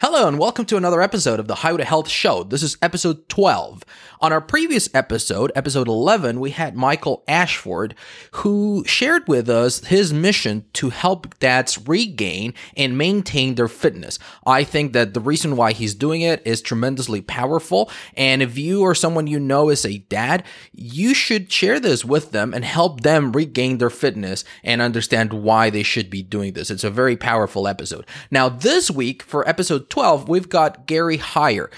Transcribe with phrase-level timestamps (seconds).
[0.00, 2.44] Hello and welcome to another episode of the Highway to Health Show.
[2.44, 3.82] This is episode 12.
[4.20, 7.96] On our previous episode, episode 11, we had Michael Ashford
[8.30, 14.20] who shared with us his mission to help dads regain and maintain their fitness.
[14.46, 17.90] I think that the reason why he's doing it is tremendously powerful.
[18.16, 22.30] And if you or someone you know is a dad, you should share this with
[22.30, 26.70] them and help them regain their fitness and understand why they should be doing this.
[26.70, 28.06] It's a very powerful episode.
[28.30, 31.70] Now, this week for episode 12, we've got Gary Heier.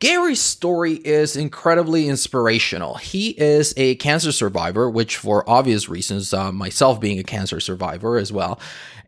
[0.00, 2.94] Gary's story is incredibly inspirational.
[2.94, 8.16] He is a cancer survivor, which, for obvious reasons, uh, myself being a cancer survivor
[8.16, 8.60] as well,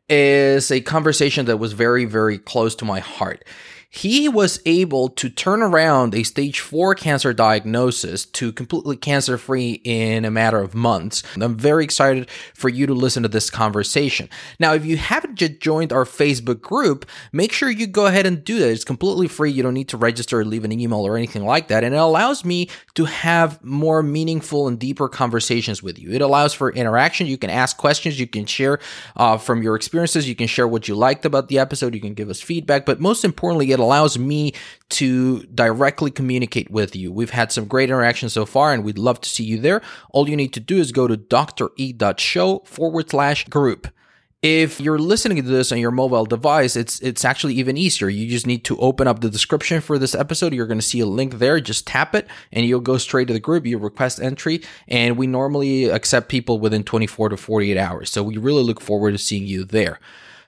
[0.08, 3.44] is a conversation that was very, very close to my heart
[3.92, 9.80] he was able to turn around a stage four cancer diagnosis to completely cancer free
[9.82, 11.24] in a matter of months.
[11.34, 14.28] I'm very excited for you to listen to this conversation.
[14.60, 18.44] Now, if you haven't yet joined our Facebook group, make sure you go ahead and
[18.44, 18.70] do that.
[18.70, 19.50] It's completely free.
[19.50, 21.82] You don't need to register or leave an email or anything like that.
[21.82, 26.12] And it allows me to have more meaningful and deeper conversations with you.
[26.12, 27.26] It allows for interaction.
[27.26, 28.20] You can ask questions.
[28.20, 28.78] You can share
[29.16, 30.28] uh, from your experiences.
[30.28, 31.92] You can share what you liked about the episode.
[31.92, 32.86] You can give us feedback.
[32.86, 34.52] But most importantly, it allows me
[34.90, 37.12] to directly communicate with you.
[37.12, 39.82] We've had some great interactions so far and we'd love to see you there.
[40.10, 43.88] All you need to do is go to dre.show forward slash group.
[44.42, 48.08] If you're listening to this on your mobile device, it's it's actually even easier.
[48.08, 50.54] You just need to open up the description for this episode.
[50.54, 51.60] You're going to see a link there.
[51.60, 53.66] Just tap it and you'll go straight to the group.
[53.66, 58.10] You request entry and we normally accept people within 24 to 48 hours.
[58.10, 60.00] So we really look forward to seeing you there.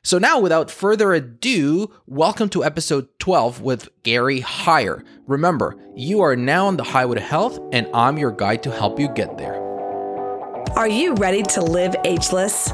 [0.04, 5.04] So now, without further ado, welcome to episode 12 with Gary Heier.
[5.28, 8.98] Remember, you are now on the highway to health, and I'm your guide to help
[8.98, 9.54] you get there.
[10.72, 12.72] Are you ready to live ageless?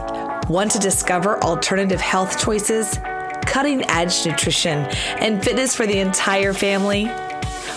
[0.49, 2.99] Want to discover alternative health choices,
[3.43, 4.87] cutting edge nutrition,
[5.21, 7.11] and fitness for the entire family?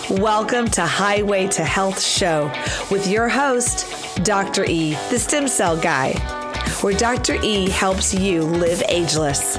[0.08, 2.50] Welcome to Highway to Health Show
[2.90, 4.64] with your host, Dr.
[4.64, 6.41] E, the stem cell guy
[6.82, 7.36] where Dr.
[7.42, 9.56] E helps you live ageless.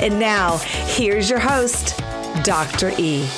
[0.00, 1.98] And now, here's your host,
[2.42, 2.92] Dr.
[2.98, 3.28] E.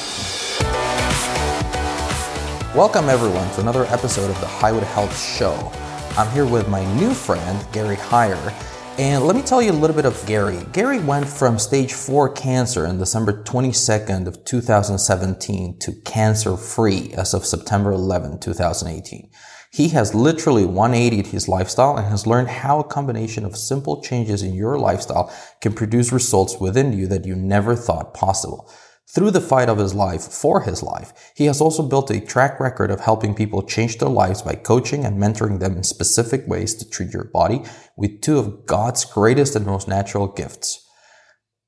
[2.74, 5.72] Welcome, everyone, to another episode of the Highway to Health Show.
[6.18, 8.52] I'm here with my new friend, Gary Heier.
[8.98, 10.58] And let me tell you a little bit of Gary.
[10.72, 17.34] Gary went from stage 4 cancer on December 22nd of 2017 to cancer free as
[17.34, 19.30] of September 11, 2018.
[19.76, 24.42] He has literally 180'd his lifestyle and has learned how a combination of simple changes
[24.42, 28.72] in your lifestyle can produce results within you that you never thought possible.
[29.06, 32.58] Through the fight of his life for his life, he has also built a track
[32.58, 36.74] record of helping people change their lives by coaching and mentoring them in specific ways
[36.76, 37.62] to treat your body
[37.98, 40.85] with two of God's greatest and most natural gifts.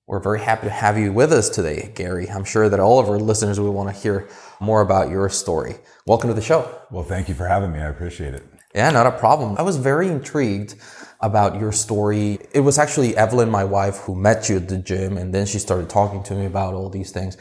[0.08, 2.30] We're very happy to have you with us today, Gary.
[2.30, 4.26] I'm sure that all of our listeners will want to hear
[4.58, 5.74] more about your story.
[6.06, 6.80] Welcome to the show.
[6.90, 7.80] Well, thank you for having me.
[7.80, 8.42] I appreciate it.
[8.74, 9.56] Yeah, not a problem.
[9.58, 10.76] I was very intrigued
[11.20, 12.38] about your story.
[12.54, 15.58] It was actually Evelyn, my wife, who met you at the gym, and then she
[15.58, 17.36] started talking to me about all these things.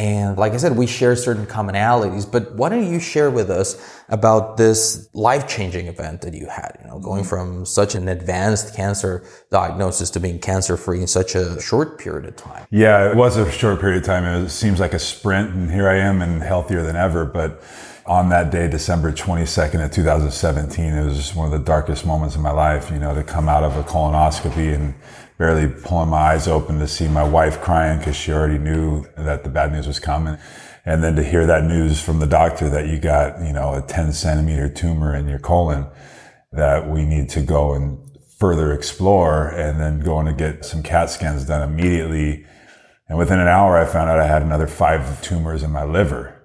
[0.00, 3.76] And like I said, we share certain commonalities, but why don't you share with us
[4.08, 7.28] about this life changing event that you had, you know, going mm-hmm.
[7.28, 12.24] from such an advanced cancer diagnosis to being cancer free in such a short period
[12.24, 12.66] of time?
[12.70, 14.24] Yeah, it was a short period of time.
[14.24, 17.26] It seems like a sprint and here I am and healthier than ever.
[17.26, 17.62] But
[18.06, 22.40] on that day, December 22nd of 2017, it was one of the darkest moments in
[22.40, 24.94] my life, you know, to come out of a colonoscopy and
[25.40, 29.42] barely pulling my eyes open to see my wife crying because she already knew that
[29.42, 30.36] the bad news was coming.
[30.84, 33.80] And then to hear that news from the doctor that you got, you know, a
[33.80, 35.86] 10 centimeter tumor in your colon
[36.52, 37.98] that we need to go and
[38.38, 42.44] further explore and then going to get some CAT scans done immediately.
[43.08, 46.36] And within an hour, I found out I had another five tumors in my liver.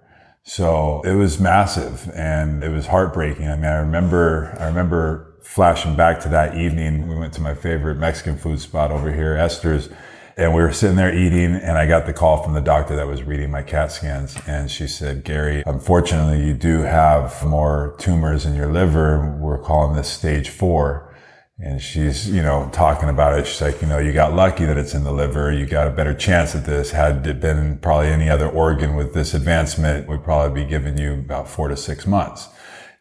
[0.44, 3.50] So it was massive and it was heartbreaking.
[3.50, 7.54] I mean, I remember, I remember flashing back to that evening, we went to my
[7.54, 9.90] favorite Mexican food spot over here, Esther's,
[10.36, 13.08] and we were sitting there eating and I got the call from the doctor that
[13.08, 14.36] was reading my CAT scans.
[14.48, 19.38] And she said, Gary, unfortunately, you do have more tumors in your liver.
[19.40, 21.16] We're calling this stage four.
[21.58, 23.48] And she's, you know, talking about it.
[23.48, 25.54] She's like, you know, you got lucky that it's in the liver.
[25.54, 26.92] You got a better chance at this.
[26.92, 31.14] Had it been probably any other organ with this advancement, we'd probably be giving you
[31.14, 32.50] about four to six months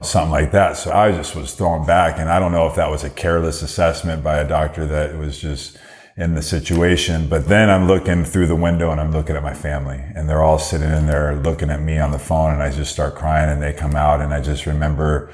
[0.06, 0.76] something like that.
[0.76, 2.18] So I just was thrown back.
[2.18, 5.40] And I don't know if that was a careless assessment by a doctor that was
[5.40, 5.78] just
[6.16, 7.28] in the situation.
[7.28, 10.42] But then I'm looking through the window and I'm looking at my family and they're
[10.42, 13.50] all sitting in there looking at me on the phone and I just start crying
[13.50, 15.32] and they come out and I just remember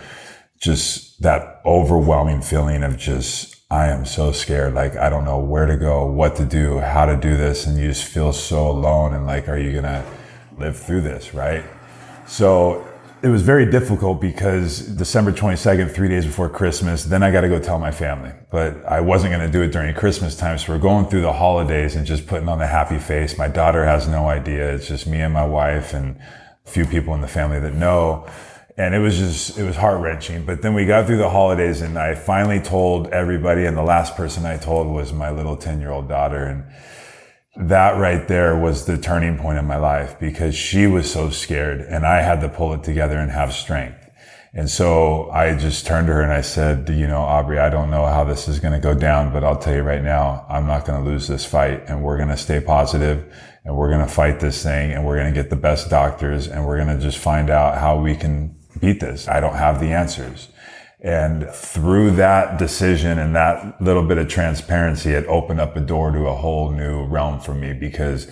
[0.59, 4.75] just that overwhelming feeling of just I am so scared.
[4.75, 7.67] Like, I don't know where to go, what to do, how to do this.
[7.67, 9.15] And you just feel so alone.
[9.15, 10.05] And like, are you going to
[10.59, 11.33] live through this?
[11.35, 11.65] Right.
[12.27, 12.85] So
[13.23, 17.49] it was very difficult because December 22nd, three days before Christmas, then I got to
[17.49, 18.33] go tell my family.
[18.51, 20.57] But I wasn't going to do it during Christmas time.
[20.57, 23.37] So we're going through the holidays and just putting on the happy face.
[23.37, 24.75] My daughter has no idea.
[24.75, 26.17] It's just me and my wife and
[26.65, 28.27] a few people in the family that know.
[28.79, 30.47] And it was just, it was heart wrenching.
[30.47, 33.67] But then we got through the holidays and I finally told everybody.
[33.67, 36.45] And the last person I told was my little 10 year old daughter.
[36.45, 36.65] And
[37.57, 41.81] that right there was the turning point in my life because she was so scared
[41.81, 43.97] and I had to pull it together and have strength.
[44.53, 47.91] And so I just turned to her and I said, you know, Aubrey, I don't
[47.91, 50.67] know how this is going to go down, but I'll tell you right now, I'm
[50.67, 53.33] not going to lose this fight and we're going to stay positive
[53.65, 56.49] and we're going to fight this thing and we're going to get the best doctors
[56.49, 59.29] and we're going to just find out how we can beat this.
[59.29, 60.49] I don't have the answers.
[61.03, 66.11] And through that decision and that little bit of transparency, it opened up a door
[66.11, 68.31] to a whole new realm for me because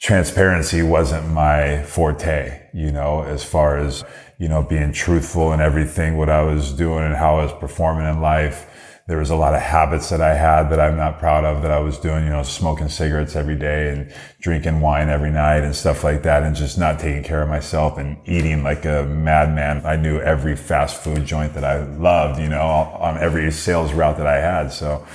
[0.00, 4.04] transparency wasn't my forte, you know, as far as,
[4.38, 8.06] you know, being truthful and everything, what I was doing and how I was performing
[8.06, 8.70] in life
[9.06, 11.70] there was a lot of habits that I had that I'm not proud of that
[11.70, 15.76] I was doing, you know, smoking cigarettes every day and drinking wine every night and
[15.76, 19.86] stuff like that and just not taking care of myself and eating like a madman.
[19.86, 24.16] I knew every fast food joint that I loved, you know, on every sales route
[24.16, 24.72] that I had.
[24.72, 25.06] So,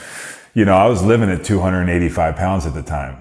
[0.54, 3.18] you know, I was living at 285 pounds at the time.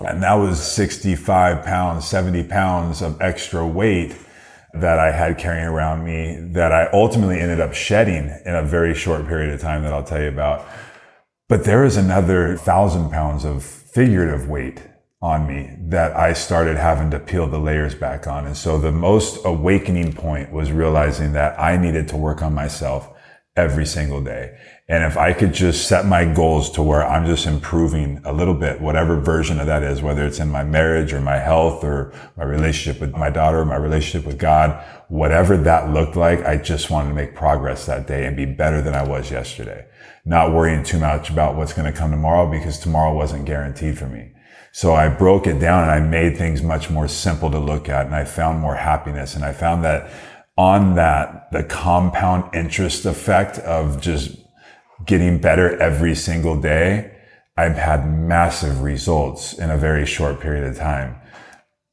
[0.00, 4.16] And that was 65 pounds, 70 pounds of extra weight
[4.74, 8.94] that I had carrying around me that I ultimately ended up shedding in a very
[8.94, 10.66] short period of time that I'll tell you about.
[11.48, 14.82] But there is another thousand pounds of figurative weight
[15.20, 18.46] on me that I started having to peel the layers back on.
[18.46, 23.08] And so the most awakening point was realizing that I needed to work on myself
[23.54, 24.56] every single day.
[24.92, 28.52] And if I could just set my goals to where I'm just improving a little
[28.52, 32.12] bit, whatever version of that is, whether it's in my marriage or my health or
[32.36, 36.90] my relationship with my daughter, my relationship with God, whatever that looked like, I just
[36.90, 39.86] wanted to make progress that day and be better than I was yesterday.
[40.26, 44.08] Not worrying too much about what's going to come tomorrow because tomorrow wasn't guaranteed for
[44.08, 44.32] me.
[44.72, 48.04] So I broke it down and I made things much more simple to look at
[48.04, 50.12] and I found more happiness and I found that
[50.58, 54.41] on that, the compound interest effect of just
[55.06, 57.16] getting better every single day,
[57.56, 61.16] I've had massive results in a very short period of time.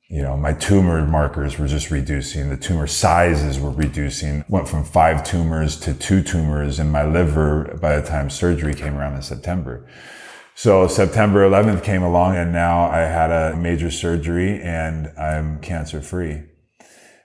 [0.09, 2.49] You know, my tumor markers were just reducing.
[2.49, 4.43] The tumor sizes were reducing.
[4.49, 8.97] Went from five tumors to two tumors in my liver by the time surgery came
[8.97, 9.87] around in September.
[10.55, 16.01] So September 11th came along and now I had a major surgery and I'm cancer
[16.01, 16.41] free.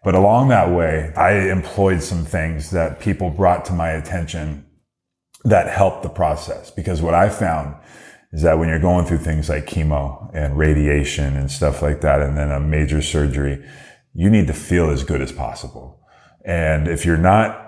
[0.05, 4.67] But along that way, I employed some things that people brought to my attention
[5.45, 6.71] that helped the process.
[6.71, 7.77] Because what I found
[8.33, 12.21] is that when you're going through things like chemo and radiation and stuff like that,
[12.21, 13.65] and then a major surgery,
[14.15, 16.01] you need to feel as good as possible.
[16.45, 17.61] And if you're not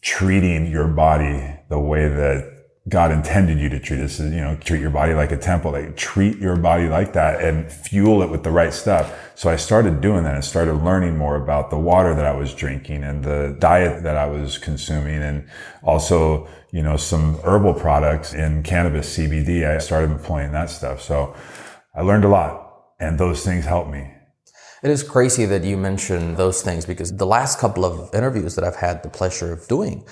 [0.00, 2.54] treating your body the way that
[2.88, 5.94] God intended you to treat this, you know, treat your body like a temple, like
[5.96, 9.12] treat your body like that and fuel it with the right stuff.
[9.34, 12.54] So I started doing that and started learning more about the water that I was
[12.54, 15.46] drinking and the diet that I was consuming and
[15.82, 19.68] also, you know, some herbal products in cannabis CBD.
[19.68, 21.00] I started employing that stuff.
[21.00, 21.34] So
[21.94, 22.68] I learned a lot
[23.00, 24.12] and those things helped me.
[24.82, 28.64] It is crazy that you mention those things because the last couple of interviews that
[28.64, 30.06] I've had the pleasure of doing,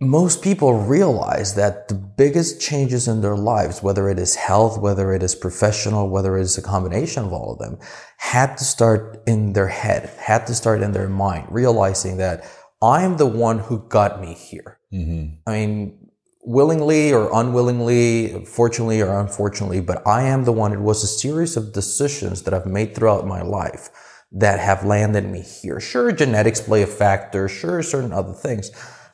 [0.00, 5.12] most people realize that the biggest changes in their lives, whether it is health, whether
[5.12, 7.78] it is professional, whether it is a combination of all of them,
[8.18, 12.44] had to start in their head, had to start in their mind, realizing that
[12.82, 14.78] I'm the one who got me here.
[14.92, 15.34] Mm-hmm.
[15.46, 16.10] I mean,
[16.44, 20.72] willingly or unwillingly, fortunately or unfortunately, but I am the one.
[20.72, 23.90] It was a series of decisions that I've made throughout my life
[24.32, 25.78] that have landed me here.
[25.78, 27.48] Sure, genetics play a factor.
[27.48, 28.70] Sure, certain other things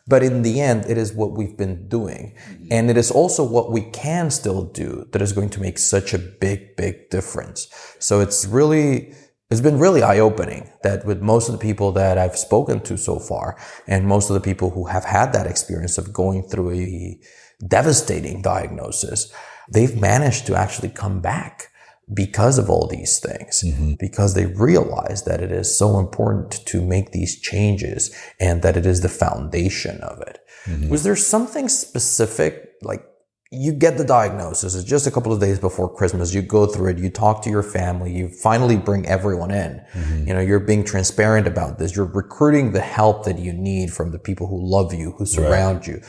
[0.08, 2.34] but in the end, it is what we've been doing.
[2.50, 2.68] Mm-hmm.
[2.70, 6.14] And it is also what we can still do that is going to make such
[6.14, 7.68] a big, big difference.
[7.98, 9.14] So it's really,
[9.50, 12.98] it's been really eye opening that with most of the people that I've spoken to
[12.98, 16.72] so far and most of the people who have had that experience of going through
[16.72, 17.18] a
[17.66, 19.32] devastating diagnosis,
[19.72, 21.68] they've managed to actually come back
[22.12, 23.94] because of all these things, mm-hmm.
[23.98, 28.86] because they realize that it is so important to make these changes and that it
[28.86, 30.38] is the foundation of it.
[30.64, 30.88] Mm-hmm.
[30.88, 33.04] Was there something specific, like
[33.50, 36.90] you get the diagnosis, it's just a couple of days before Christmas, you go through
[36.90, 39.82] it, you talk to your family, you finally bring everyone in.
[39.94, 40.28] Mm-hmm.
[40.28, 44.12] You know, you're being transparent about this, you're recruiting the help that you need from
[44.12, 45.86] the people who love you, who surround right.
[45.86, 46.02] you.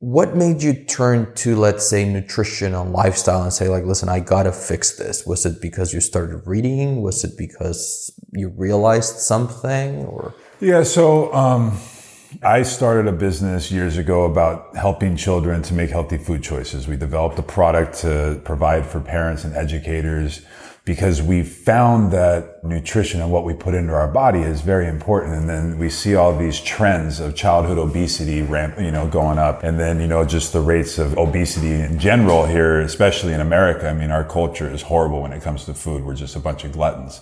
[0.00, 4.18] What made you turn to let's say nutrition and lifestyle and say like listen i
[4.18, 5.24] gotta fix this.
[5.24, 7.02] Was it because you started reading?
[7.02, 10.34] Was it because you realized something or?
[10.60, 11.78] Yeah so um,
[12.42, 16.96] i started a business years ago about helping children to make healthy food choices we
[16.96, 20.42] developed a product to provide for parents and educators
[20.84, 25.34] because we found that nutrition and what we put into our body is very important.
[25.34, 29.62] And then we see all these trends of childhood obesity ramp, you know, going up.
[29.62, 33.88] And then, you know, just the rates of obesity in general here, especially in America.
[33.88, 36.02] I mean, our culture is horrible when it comes to food.
[36.02, 37.20] We're just a bunch of gluttons.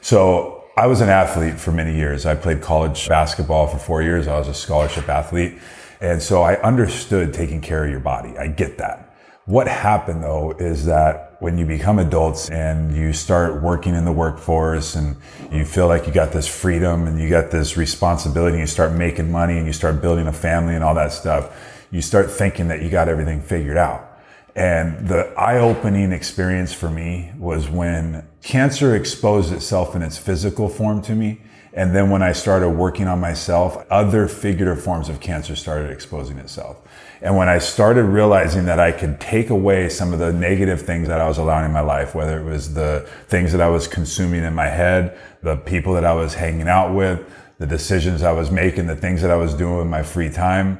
[0.00, 2.26] So I was an athlete for many years.
[2.26, 4.26] I played college basketball for four years.
[4.26, 5.58] I was a scholarship athlete.
[6.00, 8.36] And so I understood taking care of your body.
[8.36, 9.14] I get that.
[9.46, 14.10] What happened though is that when you become adults and you start working in the
[14.10, 15.16] workforce and
[15.52, 18.94] you feel like you got this freedom and you got this responsibility, and you start
[18.94, 21.56] making money and you start building a family and all that stuff,
[21.92, 24.10] you start thinking that you got everything figured out.
[24.56, 30.68] And the eye opening experience for me was when cancer exposed itself in its physical
[30.68, 31.40] form to me.
[31.72, 36.38] And then when I started working on myself, other figurative forms of cancer started exposing
[36.38, 36.76] itself.
[37.22, 41.08] And when I started realizing that I could take away some of the negative things
[41.08, 43.88] that I was allowing in my life, whether it was the things that I was
[43.88, 47.26] consuming in my head, the people that I was hanging out with,
[47.58, 50.78] the decisions I was making, the things that I was doing with my free time,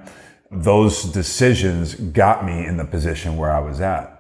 [0.51, 4.14] those decisions got me in the position where I was at.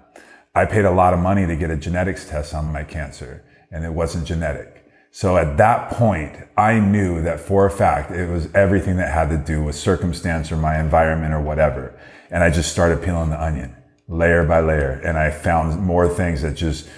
[0.54, 3.84] I paid a lot of money to get a genetics test on my cancer and
[3.84, 4.84] it wasn't genetic.
[5.10, 9.30] So at that point, I knew that for a fact it was everything that had
[9.30, 11.98] to do with circumstance or my environment or whatever.
[12.30, 13.74] And I just started peeling the onion
[14.08, 15.00] layer by layer.
[15.04, 16.88] And I found more things that just,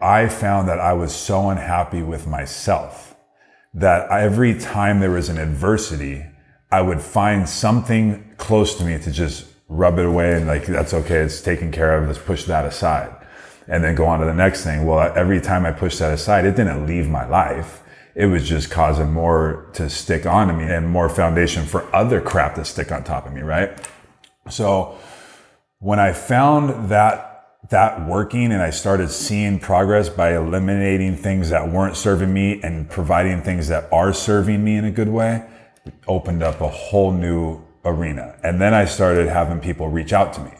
[0.00, 3.16] I found that I was so unhappy with myself
[3.74, 6.24] that every time there was an adversity,
[6.70, 10.92] I would find something close to me to just rub it away and like, that's
[10.92, 11.18] okay.
[11.18, 12.06] It's taken care of.
[12.06, 13.14] Let's push that aside
[13.68, 14.84] and then go on to the next thing.
[14.84, 17.82] Well, every time I pushed that aside, it didn't leave my life.
[18.16, 22.56] It was just causing more to stick onto me and more foundation for other crap
[22.56, 23.70] to stick on top of me, right?
[24.50, 24.98] So
[25.78, 27.28] when I found that
[27.68, 32.90] that working and I started seeing progress by eliminating things that weren't serving me and
[32.90, 35.46] providing things that are serving me in a good way,
[36.08, 38.36] opened up a whole new arena.
[38.42, 40.52] And then I started having people reach out to me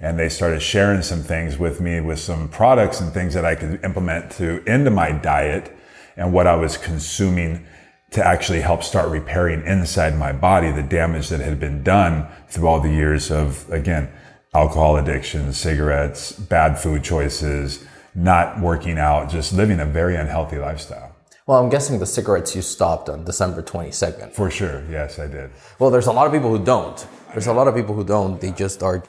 [0.00, 3.54] and they started sharing some things with me with some products and things that I
[3.54, 5.76] could implement to into my diet
[6.16, 7.66] and what I was consuming
[8.12, 12.66] to actually help start repairing inside my body the damage that had been done through
[12.66, 14.10] all the years of, again,
[14.52, 17.84] alcohol addiction, cigarettes, bad food choices,
[18.14, 21.09] not working out, just living a very unhealthy lifestyle.
[21.46, 24.32] Well, I'm guessing the cigarettes you stopped on December 22nd.
[24.32, 24.84] For sure.
[24.90, 25.50] Yes, I did.
[25.78, 27.06] Well, there's a lot of people who don't.
[27.32, 28.40] There's a lot of people who don't.
[28.40, 29.02] They just are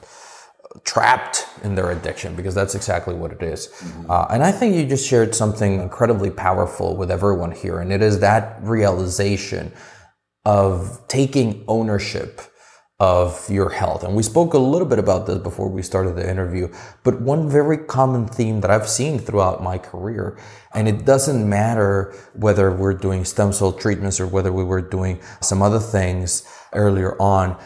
[0.84, 3.68] trapped in their addiction because that's exactly what it is.
[3.68, 4.10] Mm-hmm.
[4.10, 8.02] Uh, and I think you just shared something incredibly powerful with everyone here, and it
[8.02, 9.72] is that realization
[10.44, 12.40] of taking ownership
[13.02, 14.04] of your health.
[14.04, 17.50] And we spoke a little bit about this before we started the interview, but one
[17.50, 20.38] very common theme that I've seen throughout my career,
[20.72, 25.20] and it doesn't matter whether we're doing stem cell treatments or whether we were doing
[25.40, 26.44] some other things
[26.74, 27.58] earlier on,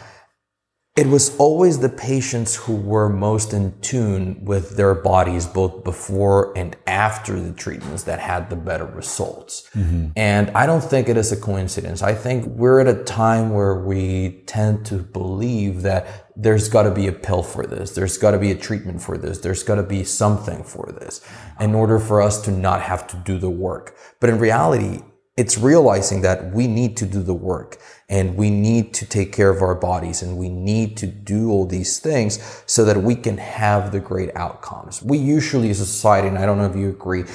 [0.97, 6.57] it was always the patients who were most in tune with their bodies both before
[6.57, 9.69] and after the treatments that had the better results.
[9.75, 10.07] Mm-hmm.
[10.15, 12.01] And I don't think it is a coincidence.
[12.01, 16.91] I think we're at a time where we tend to believe that there's got to
[16.91, 17.91] be a pill for this.
[17.91, 19.37] There's got to be a treatment for this.
[19.37, 21.21] There's got to be something for this
[21.59, 23.95] in order for us to not have to do the work.
[24.19, 25.03] But in reality,
[25.37, 27.77] it's realizing that we need to do the work
[28.09, 31.65] and we need to take care of our bodies and we need to do all
[31.65, 35.03] these things so that we can have the great outcomes.
[35.03, 37.25] We usually as a society, and I don't know if you agree,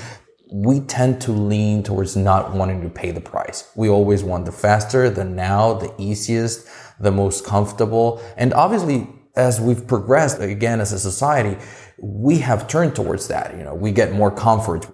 [0.50, 3.70] we tend to lean towards not wanting to pay the price.
[3.74, 6.66] We always want the faster, the now, the easiest,
[7.00, 8.22] the most comfortable.
[8.36, 11.58] And obviously, as we've progressed again as a society,
[11.98, 13.56] we have turned towards that.
[13.56, 14.86] You know, we get more comfort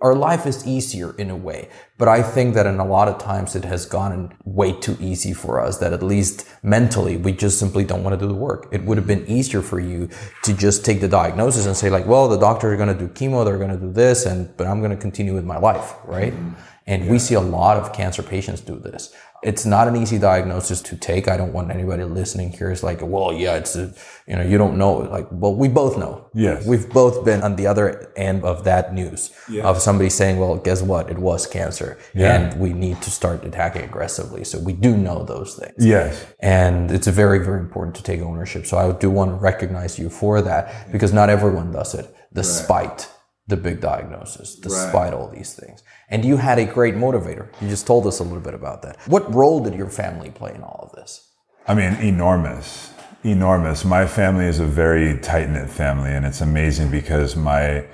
[0.00, 1.68] our life is easier in a way.
[1.98, 5.32] But I think that in a lot of times it has gone way too easy
[5.32, 8.68] for us that at least mentally we just simply don't want to do the work.
[8.72, 10.08] It would have been easier for you
[10.44, 13.08] to just take the diagnosis and say like, well, the doctor are going to do
[13.08, 15.94] chemo, they're going to do this, and but I'm going to continue with my life,
[16.04, 16.32] right?
[16.32, 16.54] Mm-hmm.
[16.88, 19.12] And we see a lot of cancer patients do this.
[19.42, 21.28] It's not an easy diagnosis to take.
[21.28, 23.94] I don't want anybody listening here is like, well, yeah, it's, a,
[24.26, 24.98] you know, you don't know.
[24.98, 26.28] Like, well, we both know.
[26.34, 26.66] Yes.
[26.66, 30.82] We've both been on the other end of that news of somebody saying, well, guess
[30.82, 31.10] what?
[31.10, 31.98] It was cancer.
[32.14, 32.34] Yeah.
[32.34, 34.44] And we need to start attacking aggressively.
[34.44, 35.84] So we do know those things.
[35.84, 36.26] Yes.
[36.40, 38.66] And it's very, very important to take ownership.
[38.66, 43.08] So I do want to recognize you for that because not everyone does it, despite
[43.48, 45.82] the big diagnosis, despite all these things.
[46.08, 47.48] And you had a great motivator.
[47.60, 48.98] You just told us a little bit about that.
[49.06, 51.30] What role did your family play in all of this?
[51.68, 52.92] I mean, enormous,
[53.24, 53.84] enormous.
[53.84, 57.86] My family is a very tight knit family, and it's amazing because my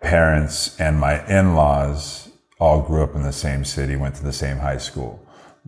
[0.00, 4.32] parents and my in laws all grew up in the same city, went to the
[4.32, 5.26] same high school.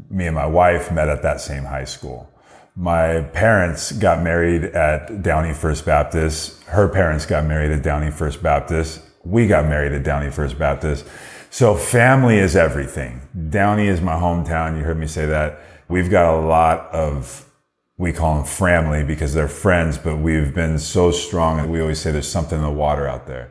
[0.08, 2.28] Me and my wife met at that same high school.
[2.75, 6.62] My parents got married at Downey First Baptist.
[6.64, 9.00] Her parents got married at Downey First Baptist.
[9.25, 11.07] We got married at Downey First Baptist.
[11.50, 13.21] So family is everything.
[13.50, 14.76] Downey is my hometown.
[14.79, 15.61] You heard me say that.
[15.88, 17.47] We've got a lot of,
[17.99, 22.00] we call them family because they're friends, but we've been so strong and we always
[22.00, 23.50] say there's something in the water out there.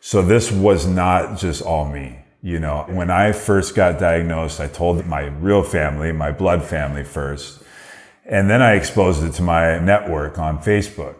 [0.00, 2.18] So this was not just all me.
[2.40, 7.04] You know, when I first got diagnosed, I told my real family, my blood family
[7.04, 7.62] first.
[8.24, 11.16] And then I exposed it to my network on Facebook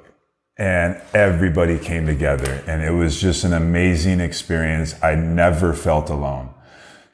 [0.63, 4.95] and everybody came together and it was just an amazing experience.
[5.03, 6.55] I never felt alone.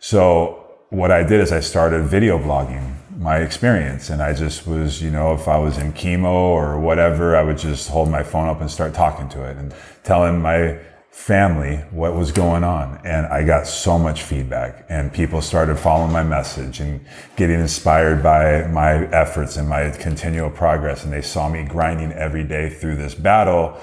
[0.01, 5.01] So what I did is I started video blogging my experience and I just was,
[5.01, 8.51] you know, if I was in chemo or whatever, I would just hold my phone
[8.51, 9.75] up and start talking to it and
[10.05, 10.79] telling my
[11.19, 12.99] family what was going on.
[13.05, 17.05] And I got so much feedback and people started following my message and
[17.37, 21.05] getting inspired by my efforts and my continual progress.
[21.05, 23.77] And they saw me grinding every day through this battle,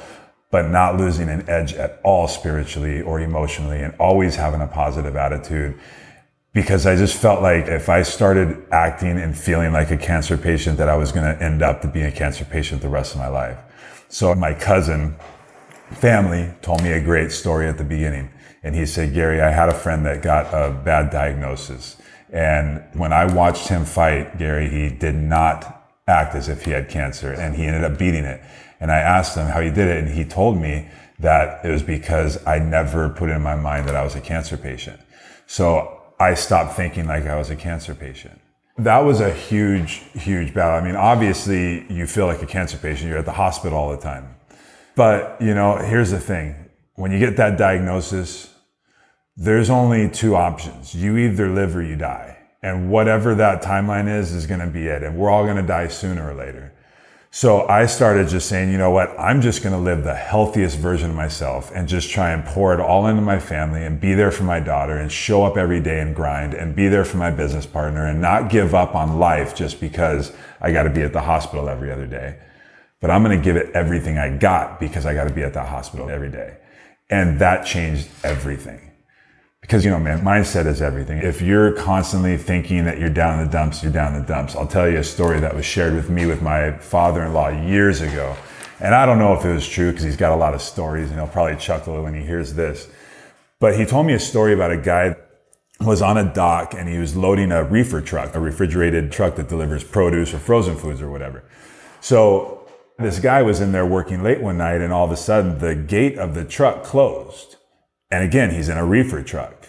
[0.50, 5.15] but not losing an edge at all spiritually or emotionally and always having a positive
[5.18, 5.77] attitude.
[6.54, 10.77] Because I just felt like if I started acting and feeling like a cancer patient,
[10.77, 13.20] that I was going to end up to being a cancer patient the rest of
[13.20, 13.60] my life.
[14.08, 15.15] So my cousin,
[15.92, 18.30] family told me a great story at the beginning.
[18.63, 21.98] And he said, Gary, I had a friend that got a bad diagnosis.
[22.32, 26.89] And when I watched him fight, Gary, he did not act as if he had
[26.89, 28.42] cancer and he ended up beating it.
[28.80, 30.04] And I asked him how he did it.
[30.04, 30.89] And he told me
[31.20, 34.58] that it was because I never put in my mind that I was a cancer
[34.58, 35.00] patient.
[35.48, 38.39] So I stopped thinking like I was a cancer patient.
[38.77, 40.76] That was a huge, huge battle.
[40.76, 43.10] I mean, obviously you feel like a cancer patient.
[43.10, 44.35] You're at the hospital all the time.
[44.95, 46.55] But, you know, here's the thing.
[46.95, 48.53] When you get that diagnosis,
[49.36, 50.95] there's only two options.
[50.95, 52.38] You either live or you die.
[52.63, 55.03] And whatever that timeline is, is going to be it.
[55.03, 56.71] And we're all going to die sooner or later.
[57.29, 59.13] So I started just saying, you know what?
[59.19, 62.73] I'm just going to live the healthiest version of myself and just try and pour
[62.73, 65.81] it all into my family and be there for my daughter and show up every
[65.81, 69.19] day and grind and be there for my business partner and not give up on
[69.19, 70.31] life just because
[70.62, 72.38] I got to be at the hospital every other day
[73.01, 75.53] but I'm going to give it everything I got because I got to be at
[75.53, 76.58] that hospital every day.
[77.10, 78.81] And that changed everything.
[79.62, 81.19] Because, you know, man, mindset is everything.
[81.19, 84.55] If you're constantly thinking that you're down in the dumps, you're down in the dumps.
[84.55, 88.36] I'll tell you a story that was shared with me with my father-in-law years ago.
[88.79, 91.10] And I don't know if it was true because he's got a lot of stories
[91.10, 92.88] and he'll probably chuckle when he hears this.
[93.60, 95.15] But he told me a story about a guy
[95.79, 99.36] who was on a dock and he was loading a reefer truck, a refrigerated truck
[99.36, 101.43] that delivers produce or frozen foods or whatever.
[102.01, 102.55] So
[102.97, 105.75] this guy was in there working late one night and all of a sudden the
[105.75, 107.58] gate of the truck closed.
[108.10, 109.67] And again, he's in a reefer truck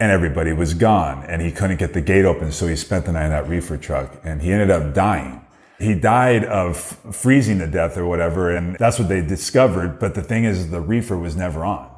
[0.00, 2.50] and everybody was gone and he couldn't get the gate open.
[2.50, 5.44] So he spent the night in that reefer truck and he ended up dying.
[5.78, 8.50] He died of freezing to death or whatever.
[8.50, 10.00] And that's what they discovered.
[10.00, 11.97] But the thing is, the reefer was never on.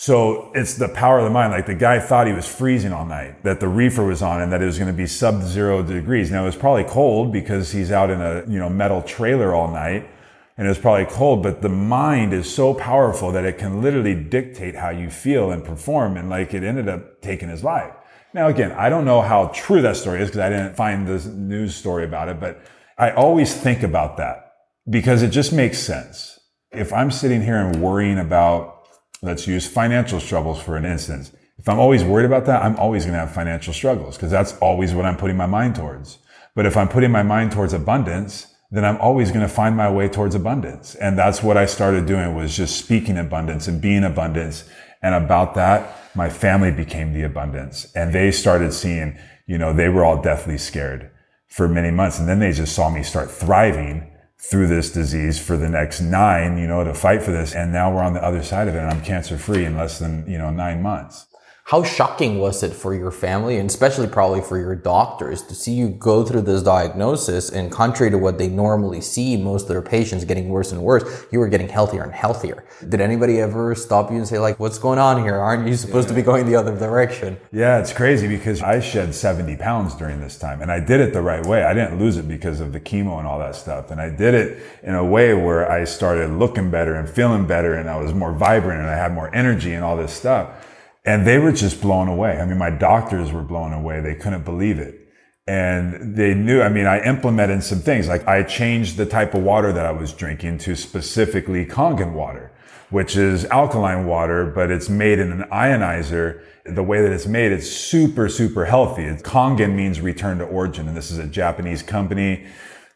[0.00, 1.52] So it's the power of the mind.
[1.52, 4.50] Like the guy thought he was freezing all night, that the reefer was on and
[4.50, 6.30] that it was going to be sub zero degrees.
[6.30, 9.70] Now it was probably cold because he's out in a, you know, metal trailer all
[9.70, 10.08] night
[10.56, 14.14] and it was probably cold, but the mind is so powerful that it can literally
[14.14, 16.16] dictate how you feel and perform.
[16.16, 17.92] And like it ended up taking his life.
[18.32, 21.28] Now, again, I don't know how true that story is because I didn't find the
[21.28, 22.64] news story about it, but
[22.96, 24.54] I always think about that
[24.88, 26.40] because it just makes sense.
[26.72, 28.79] If I'm sitting here and worrying about
[29.22, 31.32] Let's use financial struggles for an instance.
[31.58, 34.56] If I'm always worried about that, I'm always going to have financial struggles because that's
[34.58, 36.18] always what I'm putting my mind towards.
[36.54, 39.90] But if I'm putting my mind towards abundance, then I'm always going to find my
[39.90, 40.94] way towards abundance.
[40.94, 44.64] And that's what I started doing was just speaking abundance and being abundance.
[45.02, 49.88] And about that, my family became the abundance and they started seeing, you know, they
[49.90, 51.10] were all deathly scared
[51.46, 52.18] for many months.
[52.18, 54.10] And then they just saw me start thriving
[54.42, 57.54] through this disease for the next nine, you know, to fight for this.
[57.54, 59.98] And now we're on the other side of it and I'm cancer free in less
[59.98, 61.26] than, you know, nine months.
[61.64, 65.72] How shocking was it for your family and especially probably for your doctors to see
[65.72, 69.82] you go through this diagnosis and contrary to what they normally see most of their
[69.82, 72.64] patients getting worse and worse, you were getting healthier and healthier.
[72.88, 75.36] Did anybody ever stop you and say like, what's going on here?
[75.36, 76.14] Aren't you supposed yeah.
[76.16, 77.38] to be going the other direction?
[77.52, 81.12] Yeah, it's crazy because I shed 70 pounds during this time and I did it
[81.12, 81.62] the right way.
[81.62, 83.92] I didn't lose it because of the chemo and all that stuff.
[83.92, 87.74] And I did it in a way where I started looking better and feeling better
[87.74, 90.66] and I was more vibrant and I had more energy and all this stuff.
[91.04, 92.38] And they were just blown away.
[92.38, 94.00] I mean, my doctors were blown away.
[94.00, 95.00] They couldn't believe it.
[95.46, 99.42] And they knew, I mean, I implemented some things like I changed the type of
[99.42, 102.52] water that I was drinking to specifically Kangen water,
[102.90, 106.44] which is alkaline water, but it's made in an ionizer.
[106.66, 109.04] The way that it's made, it's super, super healthy.
[109.04, 110.86] It's, Kangen means return to origin.
[110.86, 112.46] And this is a Japanese company.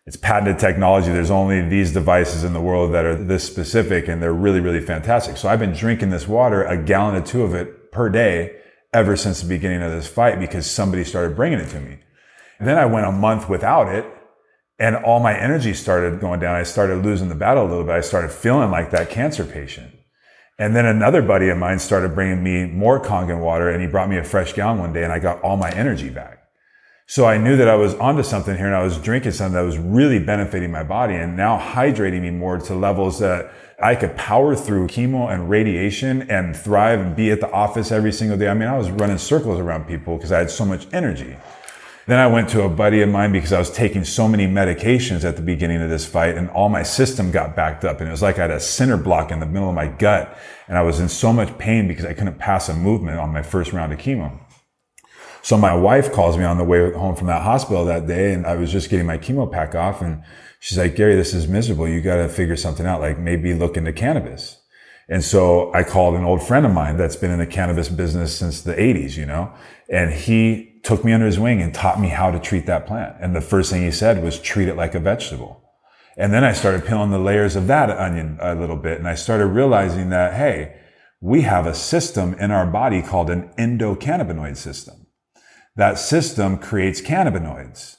[0.07, 1.11] It's patented technology.
[1.11, 4.83] There's only these devices in the world that are this specific and they're really, really
[4.83, 5.38] fantastic.
[5.38, 8.57] So I've been drinking this water, a gallon or two of it per day
[8.92, 11.98] ever since the beginning of this fight because somebody started bringing it to me.
[12.59, 14.07] And then I went a month without it
[14.78, 16.54] and all my energy started going down.
[16.54, 17.92] I started losing the battle a little bit.
[17.92, 19.94] I started feeling like that cancer patient.
[20.59, 24.09] And then another buddy of mine started bringing me more Kangen water and he brought
[24.09, 26.43] me a fresh gallon one day and I got all my energy back.
[27.07, 29.61] So I knew that I was onto something here and I was drinking something that
[29.61, 34.17] was really benefiting my body and now hydrating me more to levels that I could
[34.17, 38.49] power through chemo and radiation and thrive and be at the office every single day.
[38.49, 41.37] I mean, I was running circles around people because I had so much energy.
[42.07, 45.25] Then I went to a buddy of mine because I was taking so many medications
[45.25, 48.12] at the beginning of this fight and all my system got backed up and it
[48.12, 50.38] was like I had a center block in the middle of my gut
[50.69, 53.43] and I was in so much pain because I couldn't pass a movement on my
[53.43, 54.38] first round of chemo.
[55.44, 58.46] So my wife calls me on the way home from that hospital that day and
[58.46, 60.22] I was just getting my chemo pack off and
[60.59, 61.87] she's like, Gary, this is miserable.
[61.87, 63.02] You got to figure something out.
[63.02, 64.62] Like maybe look into cannabis.
[65.07, 68.35] And so I called an old friend of mine that's been in the cannabis business
[68.35, 69.52] since the 80s, you know,
[69.90, 73.14] and he took me under his wing and taught me how to treat that plant.
[73.20, 75.62] And the first thing he said was treat it like a vegetable.
[76.16, 78.96] And then I started peeling the layers of that onion a little bit.
[78.96, 80.80] And I started realizing that, hey,
[81.20, 85.04] we have a system in our body called an endocannabinoid system.
[85.76, 87.96] That system creates cannabinoids.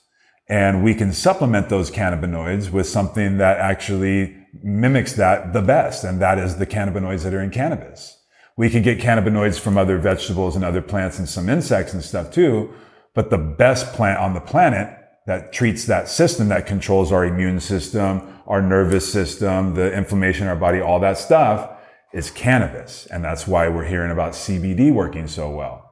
[0.48, 6.04] And we can supplement those cannabinoids with something that actually mimics that the best.
[6.04, 8.22] And that is the cannabinoids that are in cannabis.
[8.56, 12.32] We can get cannabinoids from other vegetables and other plants and some insects and stuff
[12.32, 12.74] too.
[13.14, 17.60] But the best plant on the planet that treats that system that controls our immune
[17.60, 21.72] system, our nervous system, the inflammation in our body, all that stuff
[22.14, 23.08] is cannabis.
[23.08, 25.85] And that's why we're hearing about CBD working so well.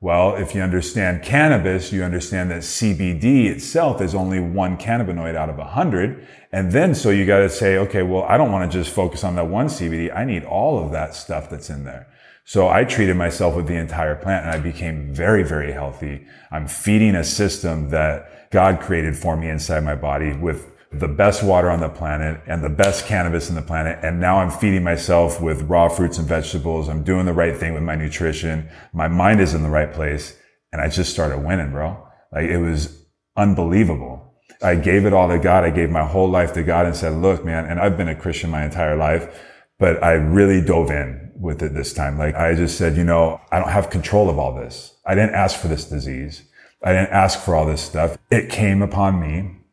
[0.00, 5.48] Well, if you understand cannabis, you understand that CBD itself is only one cannabinoid out
[5.48, 6.26] of a hundred.
[6.52, 9.24] And then so you got to say, okay, well, I don't want to just focus
[9.24, 10.14] on that one CBD.
[10.14, 12.06] I need all of that stuff that's in there.
[12.44, 16.26] So I treated myself with the entire plant and I became very, very healthy.
[16.50, 21.42] I'm feeding a system that God created for me inside my body with the best
[21.42, 23.98] water on the planet and the best cannabis in the planet.
[24.02, 26.88] And now I'm feeding myself with raw fruits and vegetables.
[26.88, 28.68] I'm doing the right thing with my nutrition.
[28.92, 30.36] My mind is in the right place.
[30.72, 31.96] And I just started winning, bro.
[32.32, 33.04] Like it was
[33.36, 34.34] unbelievable.
[34.62, 35.64] I gave it all to God.
[35.64, 38.14] I gave my whole life to God and said, look, man, and I've been a
[38.14, 39.42] Christian my entire life,
[39.78, 42.18] but I really dove in with it this time.
[42.18, 44.96] Like I just said, you know, I don't have control of all this.
[45.04, 46.42] I didn't ask for this disease.
[46.82, 48.16] I didn't ask for all this stuff.
[48.30, 49.63] It came upon me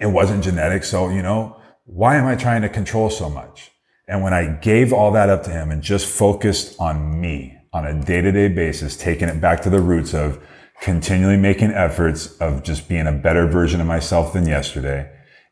[0.00, 0.84] it wasn't genetic.
[0.84, 3.70] So, you know, why am I trying to control so much?
[4.06, 7.86] And when I gave all that up to him and just focused on me on
[7.86, 10.42] a day to day basis, taking it back to the roots of
[10.80, 15.10] continually making efforts of just being a better version of myself than yesterday.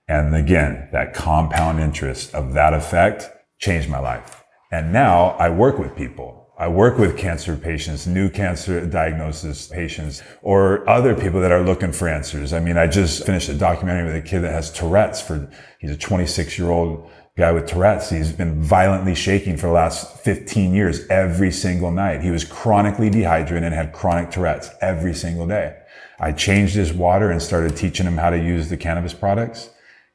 [0.09, 3.28] And again, that compound interest of that effect
[3.59, 4.44] changed my life.
[4.70, 10.22] And now I work with people I work with cancer patients, new cancer diagnosis patients,
[10.40, 12.54] or other people that are looking for answers.
[12.54, 15.90] I mean, I just finished a documentary with a kid that has Tourette's for, he's
[15.90, 18.08] a 26 year old guy with Tourette's.
[18.08, 22.22] He's been violently shaking for the last 15 years every single night.
[22.22, 25.76] He was chronically dehydrated and had chronic Tourette's every single day.
[26.18, 29.68] I changed his water and started teaching him how to use the cannabis products.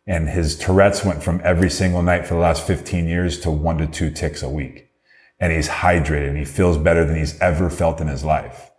[0.08, 3.78] And his Tourette's went from every single night for the last 15 years to one
[3.78, 4.88] to two ticks a week
[5.42, 8.72] and he's hydrated and he feels better than he's ever felt in his life.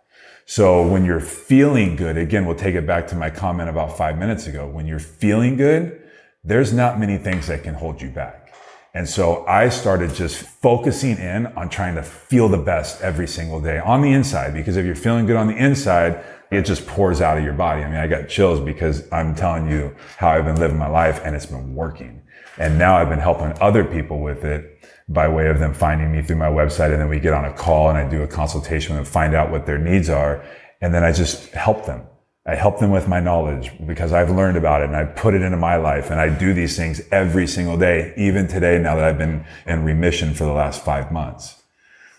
[0.45, 4.17] So when you're feeling good, again, we'll take it back to my comment about five
[4.17, 4.67] minutes ago.
[4.67, 6.01] When you're feeling good,
[6.43, 8.53] there's not many things that can hold you back.
[8.93, 13.59] And so I started just focusing in on trying to feel the best every single
[13.59, 17.19] day on the inside, because if you're feeling good on the inside, it just pours
[17.19, 17.81] out of your body.
[17.81, 21.21] I mean, I got chills because I'm telling you how I've been living my life
[21.25, 22.21] and it's been working.
[22.59, 24.72] And now I've been helping other people with it
[25.09, 26.91] by way of them finding me through my website.
[26.91, 29.51] And then we get on a call and I do a consultation and find out
[29.51, 30.43] what their needs are.
[30.81, 32.03] And then I just help them.
[32.45, 35.41] I help them with my knowledge because I've learned about it and I put it
[35.41, 39.05] into my life and I do these things every single day, even today, now that
[39.05, 41.63] I've been in remission for the last five months.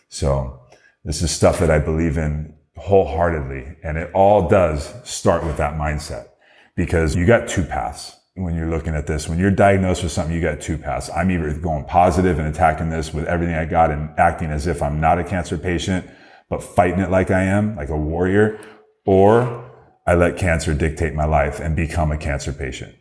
[0.09, 0.61] So
[1.05, 3.77] this is stuff that I believe in wholeheartedly.
[3.83, 6.29] And it all does start with that mindset
[6.75, 9.29] because you got two paths when you're looking at this.
[9.29, 11.09] When you're diagnosed with something, you got two paths.
[11.14, 14.83] I'm either going positive and attacking this with everything I got and acting as if
[14.83, 16.09] I'm not a cancer patient,
[16.49, 18.61] but fighting it like I am, like a warrior,
[19.07, 19.70] or
[20.07, 22.94] I let cancer dictate my life and become a cancer patient.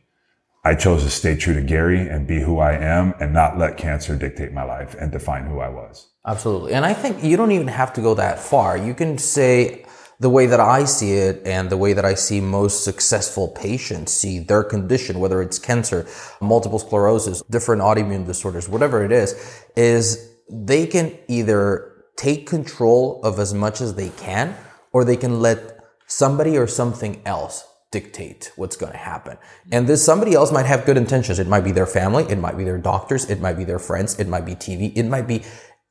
[0.65, 3.76] I chose to stay true to Gary and be who I am and not let
[3.76, 6.10] cancer dictate my life and define who I was.
[6.26, 6.74] Absolutely.
[6.74, 8.78] And I think you don't even have to go that far.
[8.78, 9.83] You can say
[10.19, 14.13] the way that I see it and the way that I see most successful patients
[14.13, 16.08] see their condition, whether it's cancer,
[16.41, 23.39] multiple sclerosis, different autoimmune disorders, whatever it is, is they can either take control of
[23.39, 24.56] as much as they can
[24.91, 29.38] or they can let somebody or something else dictate what's going to happen.
[29.71, 31.39] And this somebody else might have good intentions.
[31.39, 32.23] It might be their family.
[32.23, 33.30] It might be their doctors.
[33.30, 34.19] It might be their friends.
[34.19, 34.91] It might be TV.
[34.95, 35.43] It might be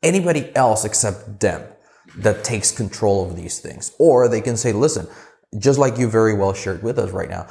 [0.02, 1.62] anybody else except them
[2.16, 3.92] that takes control of these things.
[3.98, 5.06] Or they can say, listen,
[5.58, 7.46] just like you very well shared with us right now,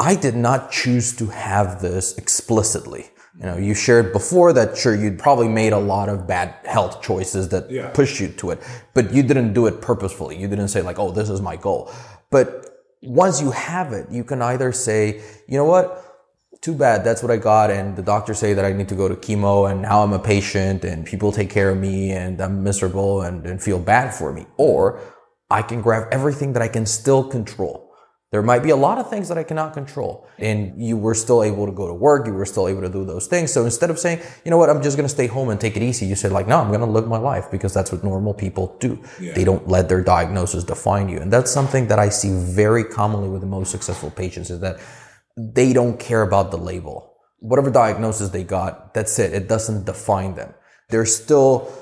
[0.00, 3.10] I did not choose to have this explicitly.
[3.38, 7.02] You know, you shared before that sure you'd probably made a lot of bad health
[7.02, 7.90] choices that yeah.
[7.90, 8.62] pushed you to it,
[8.94, 10.36] but you didn't do it purposefully.
[10.36, 11.90] You didn't say like, "Oh, this is my goal."
[12.30, 16.13] But once you have it, you can either say, "You know what?
[16.66, 17.04] Too bad.
[17.06, 19.70] That's what I got." And the doctors say that I need to go to chemo,
[19.70, 23.36] and now I'm a patient, and people take care of me, and I'm miserable and,
[23.50, 24.46] and feel bad for me.
[24.56, 24.78] Or
[25.58, 27.84] I can grab everything that I can still control
[28.34, 30.26] there might be a lot of things that I cannot control.
[30.40, 32.26] And you were still able to go to work.
[32.26, 33.52] You were still able to do those things.
[33.52, 35.76] So instead of saying, you know what, I'm just going to stay home and take
[35.76, 38.02] it easy, you said like, no, I'm going to live my life because that's what
[38.02, 39.00] normal people do.
[39.20, 39.34] Yeah.
[39.34, 41.20] They don't let their diagnosis define you.
[41.20, 44.80] And that's something that I see very commonly with the most successful patients is that
[45.36, 47.12] they don't care about the label.
[47.40, 49.32] Whatever diagnosis they got, that's it.
[49.32, 50.54] It doesn't define them.
[50.90, 51.72] They're still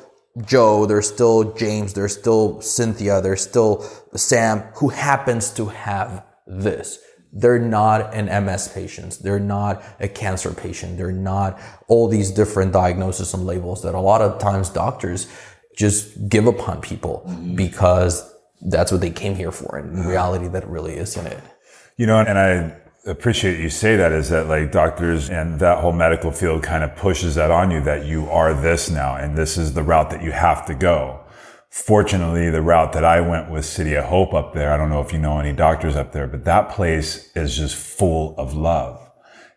[0.46, 3.82] Joe, there's still James, there's still Cynthia, there's still
[4.14, 6.98] Sam who happens to have this.
[7.34, 9.18] They're not an MS patient.
[9.22, 10.98] They're not a cancer patient.
[10.98, 15.28] They're not all these different diagnoses and labels that a lot of times doctors
[15.76, 17.54] just give upon people mm-hmm.
[17.54, 19.76] because that's what they came here for.
[19.78, 21.42] And in reality, that really isn't it.
[21.96, 25.92] You know, and I appreciate you say that is that like doctors and that whole
[25.92, 29.58] medical field kind of pushes that on you that you are this now and this
[29.58, 31.22] is the route that you have to go
[31.72, 34.72] fortunately, the route that I went was City of Hope up there.
[34.72, 37.74] I don't know if you know any doctors up there, but that place is just
[37.74, 39.10] full of love.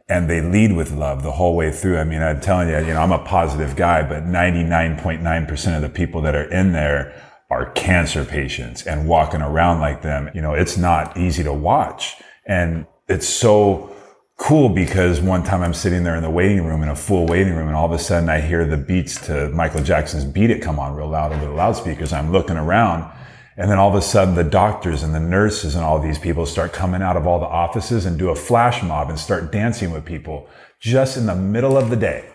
[0.08, 1.98] And they lead with love the whole way through.
[1.98, 5.90] I mean, I'm telling you, you know, I'm a positive guy, but 99.9% of the
[5.90, 10.30] people that are in there are cancer patients and walking around like them.
[10.34, 12.16] You know, it's not easy to watch.
[12.46, 13.92] And it's so
[14.38, 17.54] cool because one time I'm sitting there in the waiting room in a full waiting
[17.54, 20.62] room and all of a sudden I hear the beats to Michael Jackson's Beat It
[20.62, 22.12] come on real loud over the loudspeakers.
[22.12, 23.12] I'm looking around
[23.58, 26.46] and then all of a sudden the doctors and the nurses and all these people
[26.46, 29.92] start coming out of all the offices and do a flash mob and start dancing
[29.92, 32.30] with people just in the middle of the day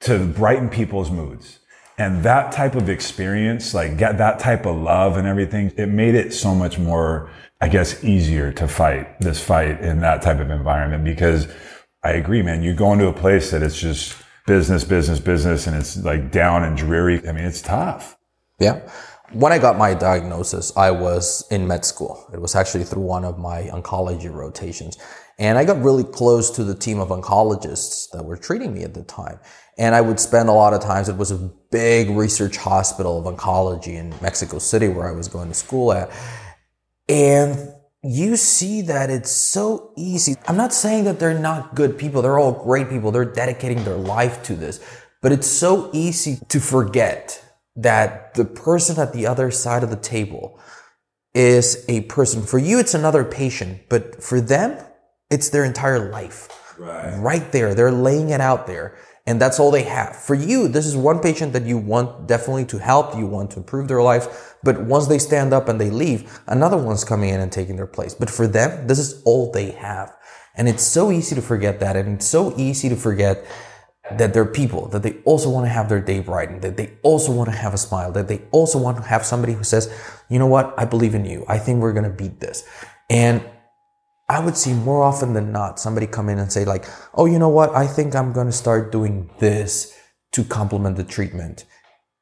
[0.00, 1.58] to brighten people's moods.
[1.98, 6.14] And that type of experience, like get that type of love and everything, it made
[6.14, 7.28] it so much more
[7.60, 11.48] I guess, easier to fight this fight in that type of environment because
[12.04, 12.62] I agree, man.
[12.62, 14.16] You go into a place that it's just
[14.46, 17.26] business, business, business, and it's like down and dreary.
[17.28, 18.16] I mean, it's tough.
[18.60, 18.88] Yeah.
[19.32, 22.24] When I got my diagnosis, I was in med school.
[22.32, 24.96] It was actually through one of my oncology rotations.
[25.38, 28.94] And I got really close to the team of oncologists that were treating me at
[28.94, 29.38] the time.
[29.76, 33.32] And I would spend a lot of times, it was a big research hospital of
[33.32, 36.10] oncology in Mexico City where I was going to school at.
[37.08, 40.36] And you see that it's so easy.
[40.46, 42.22] I'm not saying that they're not good people.
[42.22, 43.10] They're all great people.
[43.10, 44.80] They're dedicating their life to this.
[45.20, 47.44] But it's so easy to forget
[47.76, 50.60] that the person at the other side of the table
[51.34, 52.42] is a person.
[52.42, 54.78] For you, it's another patient, but for them,
[55.30, 56.48] it's their entire life.
[56.78, 57.16] Right.
[57.18, 57.74] Right there.
[57.74, 58.96] They're laying it out there
[59.28, 60.16] and that's all they have.
[60.16, 63.58] For you, this is one patient that you want definitely to help, you want to
[63.58, 67.38] improve their life, but once they stand up and they leave, another one's coming in
[67.38, 68.14] and taking their place.
[68.14, 70.16] But for them, this is all they have.
[70.56, 73.44] And it's so easy to forget that, and it's so easy to forget
[74.10, 77.30] that they're people, that they also want to have their day brightened, that they also
[77.30, 79.92] want to have a smile, that they also want to have somebody who says,
[80.30, 81.44] you know what, I believe in you.
[81.46, 82.66] I think we're going to beat this.
[83.10, 83.44] And
[84.28, 87.38] I would see more often than not somebody come in and say like, "Oh, you
[87.38, 87.74] know what?
[87.74, 89.94] I think I'm going to start doing this
[90.32, 91.64] to complement the treatment.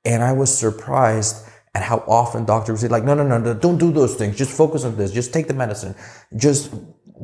[0.05, 3.55] And I was surprised at how often doctors would say, like, no, no, no, no,
[3.55, 4.37] don't do those things.
[4.37, 5.13] Just focus on this.
[5.13, 5.95] Just take the medicine.
[6.37, 6.73] Just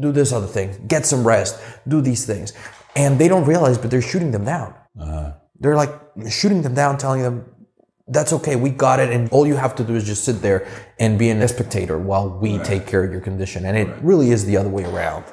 [0.01, 0.87] do this other thing.
[0.89, 1.61] Get some rest.
[1.89, 2.53] Do these things.
[2.97, 4.75] And they don't realize, but they're shooting them down.
[5.01, 5.33] Uh-huh.
[5.59, 5.93] They're like
[6.29, 7.47] shooting them down, telling them,
[8.13, 8.57] that's okay.
[8.57, 9.11] We got it.
[9.11, 12.29] And all you have to do is just sit there and be an spectator while
[12.29, 12.65] we right.
[12.65, 13.65] take care of your condition.
[13.65, 14.05] And it right.
[14.05, 15.25] really is the other way around.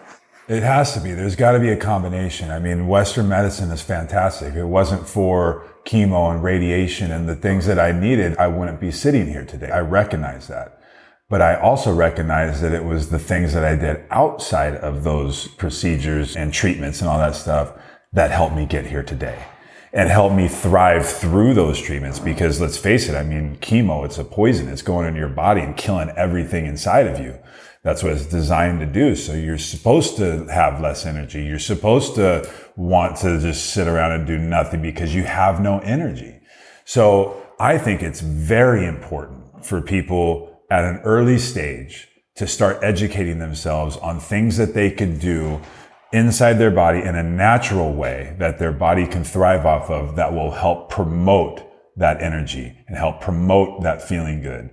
[0.48, 1.12] It has to be.
[1.12, 2.50] There's got to be a combination.
[2.50, 4.50] I mean, Western medicine is fantastic.
[4.50, 8.80] If it wasn't for chemo and radiation and the things that I needed, I wouldn't
[8.80, 9.70] be sitting here today.
[9.70, 10.82] I recognize that.
[11.30, 15.48] But I also recognize that it was the things that I did outside of those
[15.48, 17.74] procedures and treatments and all that stuff
[18.14, 19.46] that helped me get here today
[19.92, 22.20] and help me thrive through those treatments.
[22.20, 24.70] Because let's face it, I mean, chemo, it's a poison.
[24.70, 27.38] It's going into your body and killing everything inside of you.
[27.84, 29.16] That's what it's designed to do.
[29.16, 31.44] So you're supposed to have less energy.
[31.44, 35.80] You're supposed to want to just sit around and do nothing because you have no
[35.80, 36.40] energy.
[36.86, 43.40] So I think it's very important for people at an early stage to start educating
[43.40, 45.60] themselves on things that they can do
[46.12, 50.34] inside their body in a natural way that their body can thrive off of that
[50.34, 51.62] will help promote
[51.96, 54.70] that energy and help promote that feeling good.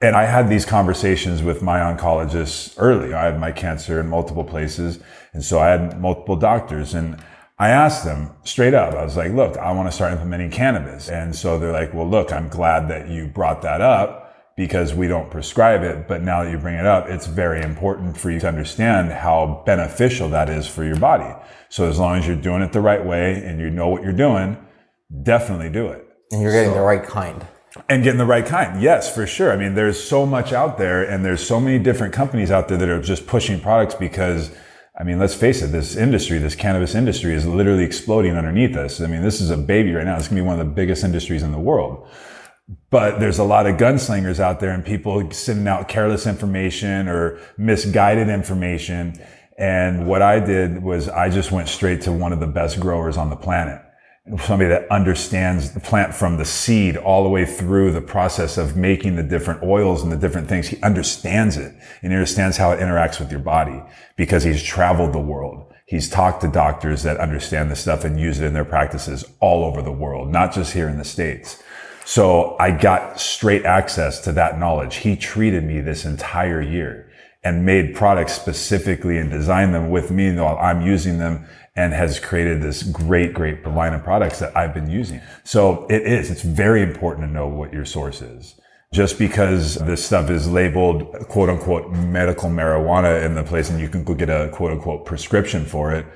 [0.00, 3.14] And I had these conversations with my oncologists early.
[3.14, 5.00] I had my cancer in multiple places.
[5.32, 7.20] And so I had multiple doctors and
[7.58, 8.94] I asked them straight up.
[8.94, 11.08] I was like, look, I want to start implementing cannabis.
[11.08, 14.27] And so they're like, well, look, I'm glad that you brought that up
[14.58, 16.08] because we don't prescribe it.
[16.08, 19.62] But now that you bring it up, it's very important for you to understand how
[19.64, 21.32] beneficial that is for your body.
[21.68, 24.12] So as long as you're doing it the right way and you know what you're
[24.12, 24.58] doing,
[25.22, 26.04] definitely do it.
[26.32, 27.46] And you're getting so, the right kind.
[27.88, 28.82] And getting the right kind.
[28.82, 29.52] Yes, for sure.
[29.52, 32.78] I mean, there's so much out there and there's so many different companies out there
[32.78, 34.50] that are just pushing products because
[34.98, 39.00] I mean, let's face it, this industry, this cannabis industry is literally exploding underneath us.
[39.00, 40.16] I mean, this is a baby right now.
[40.16, 42.08] It's going to be one of the biggest industries in the world
[42.90, 47.38] but there's a lot of gunslingers out there and people sending out careless information or
[47.56, 49.18] misguided information.
[49.56, 53.16] And what I did was I just went straight to one of the best growers
[53.16, 53.82] on the planet.
[54.40, 58.76] Somebody that understands the plant from the seed all the way through the process of
[58.76, 60.68] making the different oils and the different things.
[60.68, 63.82] He understands it and he understands how it interacts with your body
[64.16, 65.72] because he's traveled the world.
[65.86, 69.64] He's talked to doctors that understand this stuff and use it in their practices all
[69.64, 71.62] over the world, not just here in the States.
[72.08, 74.96] So I got straight access to that knowledge.
[74.96, 77.12] He treated me this entire year
[77.44, 81.44] and made products specifically and designed them with me while I'm using them
[81.76, 85.20] and has created this great, great line of products that I've been using.
[85.44, 88.58] So it is, it's very important to know what your source is.
[88.90, 93.90] Just because this stuff is labeled quote unquote medical marijuana in the place and you
[93.90, 96.06] can go get a quote unquote prescription for it,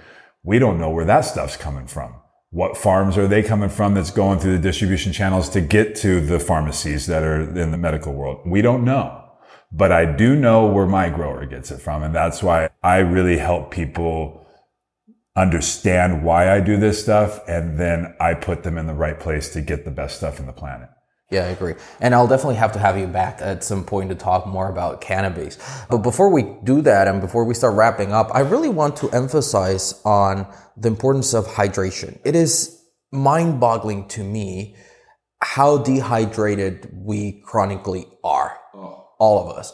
[0.42, 2.21] we don't know where that stuff's coming from
[2.52, 6.20] what farms are they coming from that's going through the distribution channels to get to
[6.20, 8.42] the pharmacies that are in the medical world?
[8.44, 9.24] We don't know.
[9.72, 12.02] But I do know where my grower gets it from.
[12.02, 14.46] And that's why I really help people
[15.34, 17.40] understand why I do this stuff.
[17.48, 20.44] And then I put them in the right place to get the best stuff in
[20.44, 20.90] the planet.
[21.32, 21.74] Yeah, I agree.
[21.98, 25.00] And I'll definitely have to have you back at some point to talk more about
[25.00, 25.56] cannabis.
[25.88, 29.08] But before we do that and before we start wrapping up, I really want to
[29.12, 32.18] emphasize on the importance of hydration.
[32.26, 34.76] It is mind boggling to me
[35.40, 39.08] how dehydrated we chronically are, oh.
[39.18, 39.72] all of us.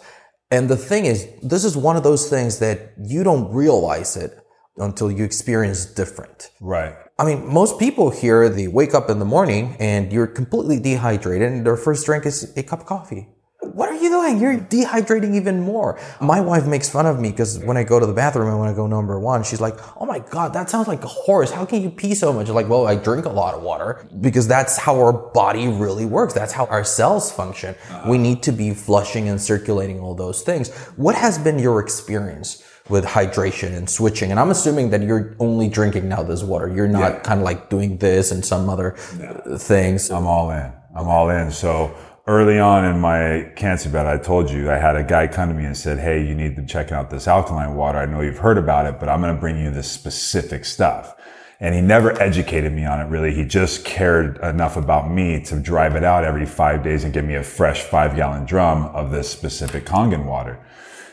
[0.53, 4.39] And the thing is, this is one of those things that you don't realize it
[4.77, 6.51] until you experience different.
[6.61, 6.95] Right.
[7.21, 11.51] I mean, most people here, they wake up in the morning and you're completely dehydrated
[11.51, 13.27] and their first drink is a cup of coffee.
[13.61, 14.39] What are you doing?
[14.39, 15.99] You're dehydrating even more.
[16.21, 18.69] My wife makes fun of me because when I go to the bathroom and when
[18.69, 21.51] I go number one, she's like, Oh my God, that sounds like a horse.
[21.51, 22.49] How can you pee so much?
[22.49, 26.05] I'm like, well, I drink a lot of water because that's how our body really
[26.05, 26.35] works.
[26.35, 27.75] That's how our cells function.
[28.07, 30.73] We need to be flushing and circulating all those things.
[30.95, 32.63] What has been your experience?
[32.89, 34.31] With hydration and switching.
[34.31, 36.69] And I'm assuming that you're only drinking now this water.
[36.69, 37.21] You're not yeah.
[37.21, 39.59] kind of like doing this and some other no.
[39.59, 40.11] things.
[40.11, 40.73] I'm all in.
[40.95, 41.51] I'm all in.
[41.51, 41.95] So
[42.27, 45.55] early on in my cancer bed, I told you I had a guy come to
[45.55, 47.99] me and said, Hey, you need to check out this alkaline water.
[47.99, 51.15] I know you've heard about it, but I'm going to bring you this specific stuff.
[51.61, 53.35] And he never educated me on it really.
[53.35, 57.25] He just cared enough about me to drive it out every five days and give
[57.25, 60.61] me a fresh five gallon drum of this specific Kangen water.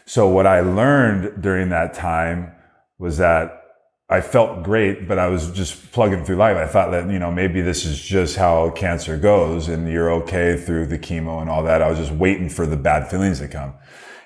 [0.06, 2.52] So what I learned during that time
[3.00, 3.62] was that
[4.08, 6.58] I felt great, but I was just plugging through life.
[6.58, 10.58] I thought that, you know, maybe this is just how cancer goes and you're okay
[10.58, 11.82] through the chemo and all that.
[11.82, 13.74] I was just waiting for the bad feelings to come.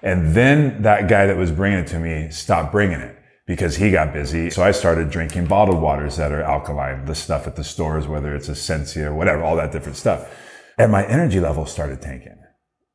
[0.01, 3.89] And then that guy that was bringing it to me stopped bringing it because he
[3.89, 4.49] got busy.
[4.49, 8.35] So I started drinking bottled waters that are alkaline, the stuff at the stores, whether
[8.35, 10.29] it's Essentia whatever, all that different stuff.
[10.77, 12.35] And my energy level started tanking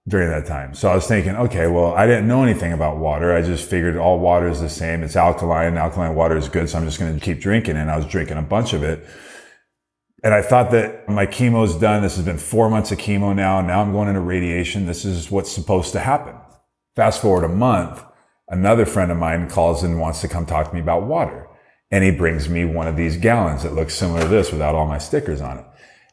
[0.07, 0.75] during that time.
[0.75, 3.35] So I was thinking, okay, well, I didn't know anything about water.
[3.35, 5.03] I just figured all water is the same.
[5.03, 5.79] It's alkaline.
[5.79, 6.69] Alkaline water is good.
[6.69, 7.77] So I'm just going to keep drinking.
[7.77, 9.07] And I was drinking a bunch of it.
[10.23, 12.03] And I thought that my chemo's done.
[12.03, 13.61] This has been four months of chemo now.
[13.63, 14.87] Now I'm going into radiation.
[14.87, 16.35] This is what's supposed to happen.
[16.97, 18.03] Fast forward a month,
[18.49, 21.49] another friend of mine calls and wants to come talk to me about water.
[21.91, 24.87] And he brings me one of these gallons that looks similar to this without all
[24.87, 25.65] my stickers on it.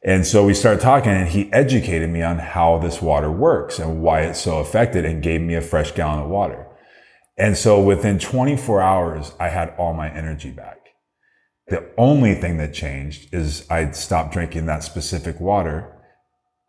[0.03, 4.01] And so we started talking and he educated me on how this water works and
[4.01, 6.67] why it's so effective and gave me a fresh gallon of water.
[7.37, 10.77] And so within 24 hours, I had all my energy back.
[11.67, 15.97] The only thing that changed is I'd stopped drinking that specific water.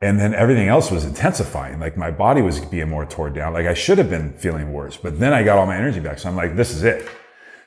[0.02, 1.80] And then everything else was intensifying.
[1.80, 3.54] Like my body was being more torn down.
[3.54, 6.18] Like I should have been feeling worse, but then I got all my energy back.
[6.18, 7.08] So I'm like, this is it.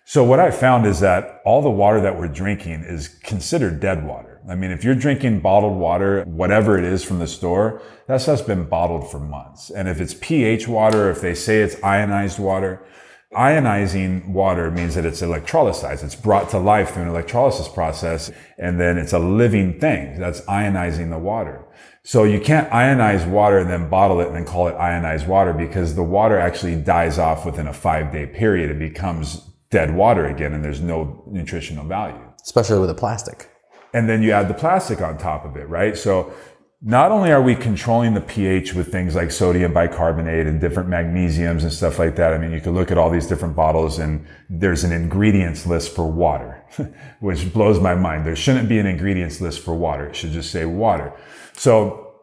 [0.04, 4.06] So what I found is that all the water that we're drinking is considered dead
[4.06, 4.35] water.
[4.48, 8.44] I mean, if you're drinking bottled water, whatever it is from the store, that stuff's
[8.44, 9.72] been bottled for months.
[9.72, 12.86] And if it's pH water, if they say it's ionized water,
[13.34, 16.04] ionizing water means that it's electrolyzed.
[16.04, 18.32] It's brought to life through an electrolysis process.
[18.60, 21.66] And then it's a living thing that's ionizing the water.
[22.04, 25.54] So you can't ionize water and then bottle it and then call it ionized water
[25.54, 28.70] because the water actually dies off within a five day period.
[28.70, 29.38] It becomes
[29.72, 32.22] dead water again and there's no nutritional value.
[32.44, 33.50] Especially with the plastic
[33.96, 35.98] and then you add the plastic on top of it, right?
[35.98, 36.34] So
[36.82, 41.64] not only are we controlling the pH with things like sodium bicarbonate and different magnesiums
[41.64, 42.34] and stuff like that.
[42.34, 45.96] I mean, you can look at all these different bottles and there's an ingredients list
[45.96, 46.62] for water,
[47.22, 48.26] which blows my mind.
[48.26, 50.08] There shouldn't be an ingredients list for water.
[50.08, 51.14] It should just say water.
[51.54, 52.16] So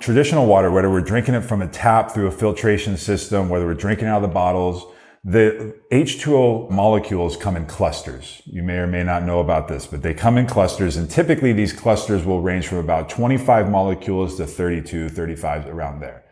[0.00, 3.74] traditional water, whether we're drinking it from a tap through a filtration system, whether we're
[3.74, 4.84] drinking out of the bottles,
[5.24, 8.42] the H2O molecules come in clusters.
[8.44, 11.52] You may or may not know about this, but they come in clusters and typically
[11.52, 16.24] these clusters will range from about 25 molecules to 32, 35 around there.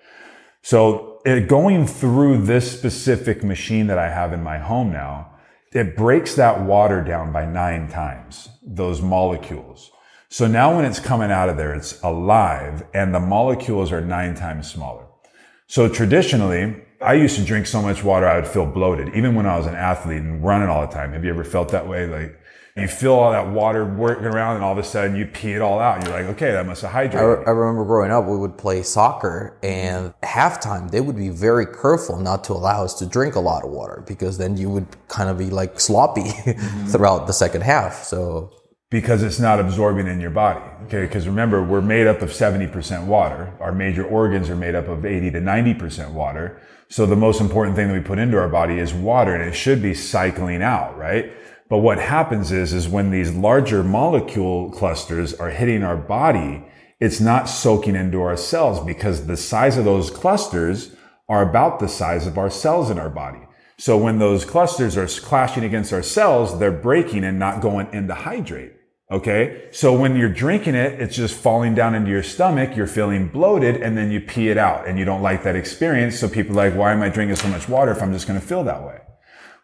[0.63, 5.35] So it, going through this specific machine that I have in my home now,
[5.73, 9.93] it breaks that water down by nine times, those molecules.
[10.29, 14.35] So now when it's coming out of there, it's alive and the molecules are nine
[14.35, 15.07] times smaller.
[15.69, 19.47] So traditionally, I used to drink so much water I would feel bloated, even when
[19.47, 21.13] I was an athlete and running all the time.
[21.13, 22.07] Have you ever felt that way?
[22.07, 22.39] Like
[22.77, 25.63] you feel all that water working around, and all of a sudden you pee it
[25.63, 25.97] all out.
[25.97, 27.15] And you're like, okay, that must have hydrated.
[27.15, 31.31] I, re- I remember growing up, we would play soccer, and halftime they would be
[31.31, 34.69] very careful not to allow us to drink a lot of water because then you
[34.69, 36.87] would kind of be like sloppy mm-hmm.
[36.87, 38.05] throughout the second half.
[38.05, 38.53] So
[38.91, 40.61] because it's not absorbing in your body.
[40.85, 41.03] Okay.
[41.03, 43.53] Because remember, we're made up of 70% water.
[43.61, 46.61] Our major organs are made up of 80 to 90% water.
[46.89, 49.55] So the most important thing that we put into our body is water and it
[49.55, 51.33] should be cycling out, right?
[51.69, 56.65] But what happens is, is when these larger molecule clusters are hitting our body,
[56.99, 60.97] it's not soaking into our cells because the size of those clusters
[61.29, 63.39] are about the size of our cells in our body.
[63.79, 68.15] So when those clusters are clashing against our cells, they're breaking and not going into
[68.15, 68.73] hydrate.
[69.11, 69.69] Okay.
[69.73, 72.77] So when you're drinking it, it's just falling down into your stomach.
[72.77, 76.19] You're feeling bloated and then you pee it out and you don't like that experience.
[76.19, 78.41] So people are like, why am I drinking so much water if I'm just going
[78.41, 79.01] to feel that way?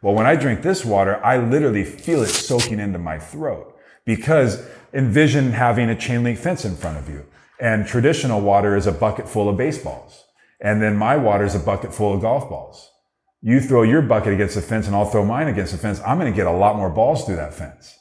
[0.02, 4.66] Well, when I drink this water, I literally feel it soaking into my throat because
[4.92, 7.24] envision having a chain link fence in front of you
[7.60, 10.24] and traditional water is a bucket full of baseballs.
[10.60, 12.90] And then my water is a bucket full of golf balls.
[13.42, 16.00] You throw your bucket against the fence and I'll throw mine against the fence.
[16.04, 17.96] I'm going to get a lot more balls through that fence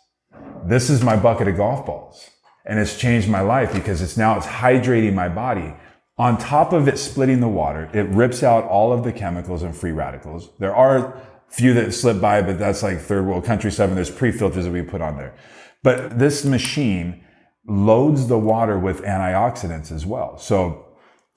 [0.66, 2.30] this is my bucket of golf balls.
[2.66, 5.74] And it's changed my life because it's now, it's hydrating my body.
[6.18, 9.76] On top of it splitting the water, it rips out all of the chemicals and
[9.76, 10.49] free radicals.
[10.57, 13.89] There are few that slip by, but that's like third world country stuff.
[13.89, 15.36] And there's pre-filters that we put on there.
[15.84, 17.24] But this machine
[17.68, 20.38] loads the water with antioxidants as well.
[20.38, 20.86] So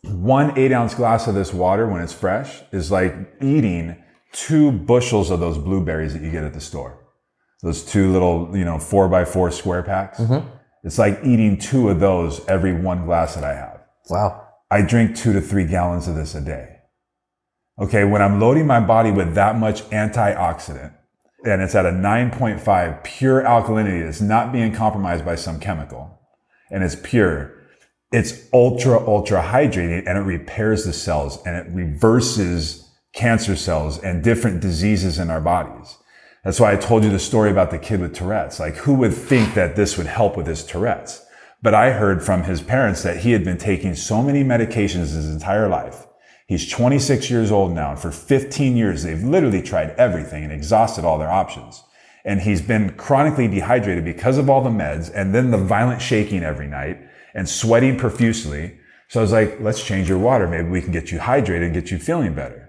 [0.05, 4.03] one eight ounce glass of this water when it's fresh is like eating
[4.33, 6.97] two bushels of those blueberries that you get at the store
[7.62, 10.18] those two little, you know, four by four square packs.
[10.18, 10.46] Mm-hmm.
[10.84, 13.80] It's like eating two of those every one glass that I have.
[14.09, 14.46] Wow.
[14.70, 16.76] I drink two to three gallons of this a day.
[17.80, 18.04] Okay.
[18.04, 20.94] When I'm loading my body with that much antioxidant
[21.44, 26.18] and it's at a 9.5 pure alkalinity, it's not being compromised by some chemical
[26.70, 27.54] and it's pure.
[28.11, 34.22] It's ultra, ultra hydrating and it repairs the cells and it reverses cancer cells and
[34.22, 35.96] different diseases in our bodies.
[36.49, 38.59] That's why I told you the story about the kid with Tourette's.
[38.59, 41.22] Like, who would think that this would help with his Tourette's?
[41.61, 45.28] But I heard from his parents that he had been taking so many medications his
[45.28, 46.07] entire life.
[46.46, 51.05] He's 26 years old now, and for 15 years, they've literally tried everything and exhausted
[51.05, 51.84] all their options.
[52.24, 56.42] And he's been chronically dehydrated because of all the meds and then the violent shaking
[56.42, 56.99] every night
[57.34, 58.80] and sweating profusely.
[59.09, 60.49] So I was like, let's change your water.
[60.49, 62.68] Maybe we can get you hydrated and get you feeling better.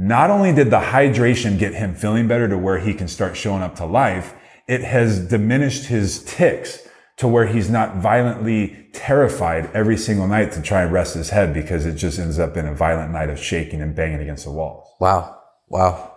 [0.00, 3.62] Not only did the hydration get him feeling better to where he can start showing
[3.62, 4.32] up to life,
[4.68, 6.86] it has diminished his tics
[7.16, 11.52] to where he's not violently terrified every single night to try and rest his head
[11.52, 14.52] because it just ends up in a violent night of shaking and banging against the
[14.52, 14.88] walls.
[15.00, 15.36] Wow.
[15.66, 16.14] Wow.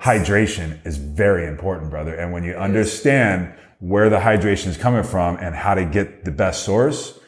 [0.00, 2.14] Hydration is very important, brother.
[2.14, 6.32] And when you understand where the hydration is coming from and how to get the
[6.32, 7.20] best source,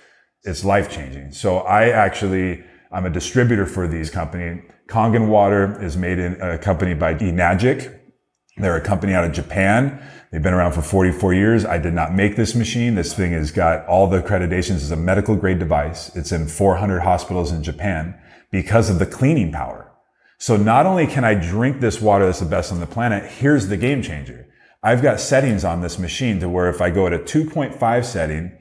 [0.42, 1.32] it's life changing.
[1.32, 4.62] So I actually, I'm a distributor for these company.
[4.88, 7.98] Kangen Water is made in a company by Enagic.
[8.56, 10.02] They're a company out of Japan.
[10.30, 11.64] They've been around for 44 years.
[11.64, 12.94] I did not make this machine.
[12.94, 16.14] This thing has got all the accreditations as a medical grade device.
[16.16, 18.18] It's in 400 hospitals in Japan
[18.50, 19.92] because of the cleaning power.
[20.38, 23.68] So not only can I drink this water that's the best on the planet, here's
[23.68, 24.46] the game changer.
[24.82, 28.56] I've got settings on this machine to where if I go at a 2.5 setting,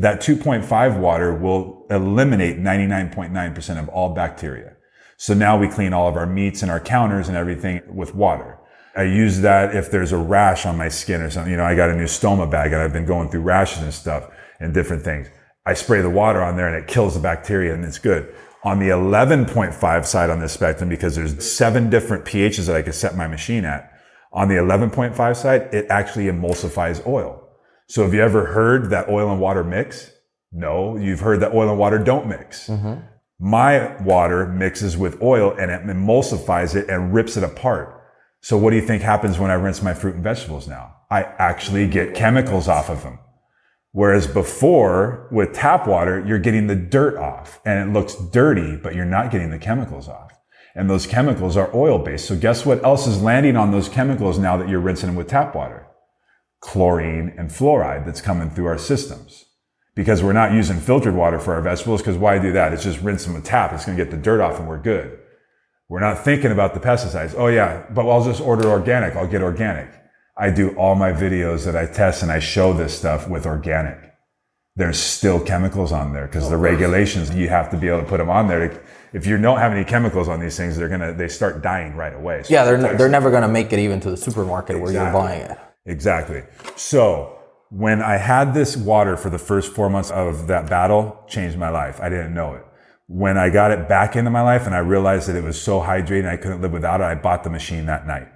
[0.00, 4.72] that 2.5 water will eliminate 99.9% of all bacteria.
[5.18, 8.58] So now we clean all of our meats and our counters and everything with water.
[8.96, 11.50] I use that if there's a rash on my skin or something.
[11.50, 13.92] You know, I got a new stoma bag and I've been going through rashes and
[13.92, 15.28] stuff and different things.
[15.66, 18.34] I spray the water on there and it kills the bacteria and it's good.
[18.64, 22.94] On the 11.5 side on this spectrum, because there's seven different pHs that I could
[22.94, 23.92] set my machine at.
[24.32, 27.39] On the 11.5 side, it actually emulsifies oil.
[27.90, 30.12] So have you ever heard that oil and water mix?
[30.52, 32.68] No, you've heard that oil and water don't mix.
[32.68, 33.00] Mm-hmm.
[33.40, 38.00] My water mixes with oil and it emulsifies it and rips it apart.
[38.42, 40.98] So what do you think happens when I rinse my fruit and vegetables now?
[41.10, 43.18] I actually get chemicals off of them.
[43.90, 48.94] Whereas before with tap water, you're getting the dirt off and it looks dirty, but
[48.94, 50.30] you're not getting the chemicals off.
[50.76, 52.28] And those chemicals are oil based.
[52.28, 55.26] So guess what else is landing on those chemicals now that you're rinsing them with
[55.26, 55.88] tap water?
[56.60, 59.46] Chlorine and fluoride that's coming through our systems.
[59.94, 62.72] Because we're not using filtered water for our vegetables, because why do that?
[62.72, 63.72] It's just rinse them with tap.
[63.72, 65.18] It's going to get the dirt off and we're good.
[65.90, 67.34] We're not thinking about the pesticides.
[67.36, 69.16] Oh yeah, but I'll just order organic.
[69.16, 69.90] I'll get organic.
[70.36, 73.98] I do all my videos that I test and I show this stuff with organic.
[74.76, 78.18] There's still chemicals on there because the regulations, you have to be able to put
[78.18, 78.80] them on there.
[79.12, 82.14] If you don't have any chemicals on these things, they're gonna, they start dying right
[82.14, 82.44] away.
[82.44, 84.94] So yeah, they're, they're never gonna make it even to the supermarket exactly.
[84.94, 85.58] where you're buying it.
[85.86, 86.42] Exactly.
[86.76, 87.38] So
[87.70, 91.70] when I had this water for the first four months of that battle, changed my
[91.70, 92.00] life.
[92.00, 92.64] I didn't know it
[93.10, 95.80] when I got it back into my life and I realized that it was so
[95.80, 98.28] hydrating I couldn't live without it, I bought the machine that night.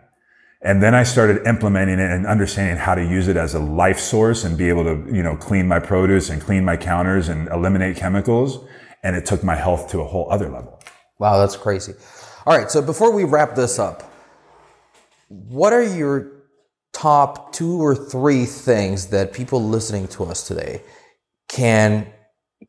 [0.62, 4.00] And then I started implementing it and understanding how to use it as a life
[4.00, 7.46] source and be able to, you know, clean my produce and clean my counters and
[7.50, 8.66] eliminate chemicals.
[9.04, 10.80] And it took my health to a whole other level.
[11.20, 11.92] Wow, that's crazy.
[12.44, 12.68] All right.
[12.68, 14.10] So before we wrap this up,
[15.28, 16.33] what are your
[16.94, 20.80] top two or three things that people listening to us today
[21.48, 22.06] can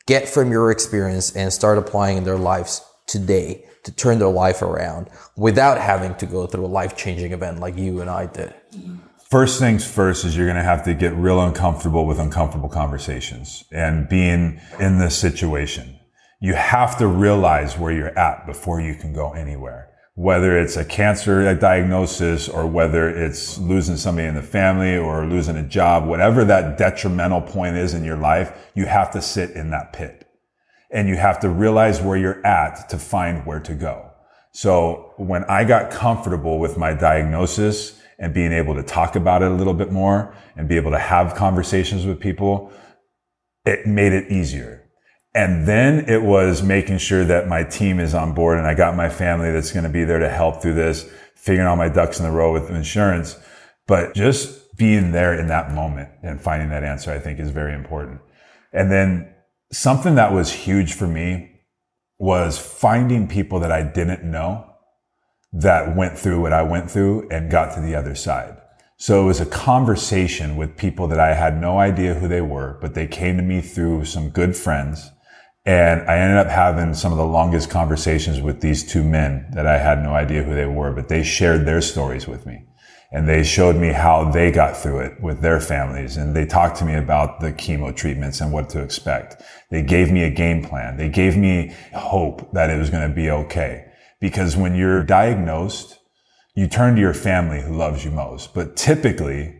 [0.07, 4.61] get from your experience and start applying in their lives today to turn their life
[4.61, 8.53] around without having to go through a life changing event like you and I did?
[9.29, 13.63] First things first is you're going to have to get real uncomfortable with uncomfortable conversations
[13.71, 15.99] and being in this situation.
[16.39, 20.85] You have to realize where you're at before you can go anywhere whether it's a
[20.85, 26.45] cancer diagnosis or whether it's losing somebody in the family or losing a job, whatever
[26.45, 30.25] that detrimental point is in your life, you have to sit in that pit
[30.89, 34.09] and you have to realize where you're at to find where to go.
[34.53, 39.51] So when I got comfortable with my diagnosis and being able to talk about it
[39.51, 42.71] a little bit more and be able to have conversations with people,
[43.65, 44.84] it made it easier
[45.35, 48.95] and then it was making sure that my team is on board and I got
[48.95, 52.19] my family that's going to be there to help through this, figuring all my ducks
[52.19, 53.37] in the row with insurance.
[53.85, 57.73] But just being there in that moment and finding that answer, I think is very
[57.73, 58.21] important.
[58.71, 59.29] And then
[59.73, 61.51] something that was huge for me
[62.17, 64.65] was finding people that I didn't know
[65.51, 68.57] that went through what I went through and got to the other side.
[68.95, 72.77] So it was a conversation with people that I had no idea who they were,
[72.79, 75.11] but they came to me through some good friends
[75.65, 79.65] and I ended up having some of the longest conversations with these two men that
[79.65, 82.65] I had no idea who they were, but they shared their stories with me.
[83.11, 86.17] And they showed me how they got through it with their families.
[86.17, 89.41] And they talked to me about the chemo treatments and what to expect.
[89.71, 90.97] They gave me a game plan.
[90.97, 93.85] They gave me hope that it was going to be okay.
[94.19, 95.97] Because when you're diagnosed,
[96.55, 98.53] you turn to your family who loves you most.
[98.53, 99.55] But typically,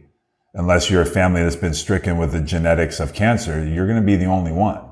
[0.54, 4.06] unless you're a family that's been stricken with the genetics of cancer, you're going to
[4.06, 4.85] be the only one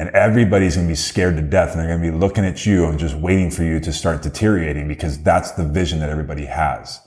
[0.00, 2.64] and everybody's going to be scared to death and they're going to be looking at
[2.64, 6.46] you and just waiting for you to start deteriorating because that's the vision that everybody
[6.46, 7.02] has.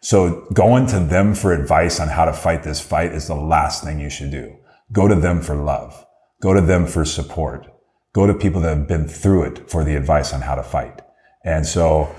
[0.00, 3.84] So going to them for advice on how to fight this fight is the last
[3.84, 4.56] thing you should do.
[4.90, 6.06] Go to them for love.
[6.40, 7.66] Go to them for support.
[8.14, 11.02] Go to people that have been through it for the advice on how to fight.
[11.44, 12.14] And so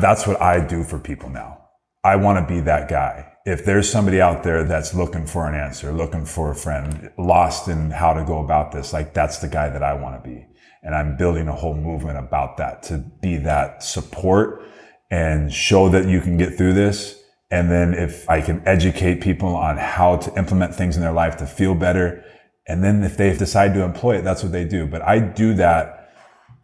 [0.00, 1.58] that's what I do for people now.
[2.02, 3.34] I want to be that guy.
[3.48, 7.66] If there's somebody out there that's looking for an answer, looking for a friend, lost
[7.66, 10.46] in how to go about this, like that's the guy that I want to be.
[10.82, 14.68] And I'm building a whole movement about that to be that support
[15.10, 17.22] and show that you can get through this.
[17.50, 21.38] And then if I can educate people on how to implement things in their life
[21.38, 22.22] to feel better.
[22.66, 24.86] And then if they decide to employ it, that's what they do.
[24.86, 26.10] But I do that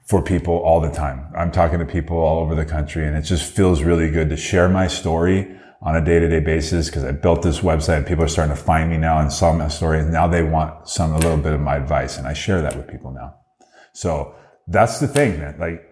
[0.05, 1.33] for people all the time.
[1.35, 4.37] I'm talking to people all over the country and it just feels really good to
[4.37, 8.07] share my story on a day to day basis because I built this website.
[8.07, 10.01] People are starting to find me now and saw my story.
[10.01, 12.19] And now they want some, a little bit of my advice.
[12.19, 13.37] And I share that with people now.
[13.93, 14.35] So
[14.67, 15.57] that's the thing, man.
[15.59, 15.85] Like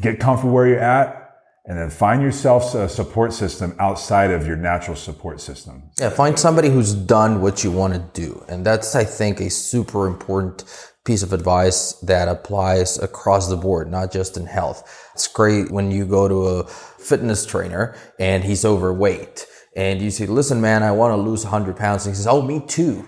[0.00, 1.20] get comfortable where you're at
[1.66, 5.90] and then find yourself a support system outside of your natural support system.
[5.98, 8.44] Yeah, find somebody who's done what you want to do.
[8.48, 10.64] And that's, I think, a super important
[11.04, 15.10] piece of advice that applies across the board, not just in health.
[15.14, 16.64] It's great when you go to a
[17.10, 19.46] fitness trainer and he's overweight
[19.76, 22.06] and you say, listen, man, I want to lose 100 pounds.
[22.06, 23.06] And he says, oh, me too.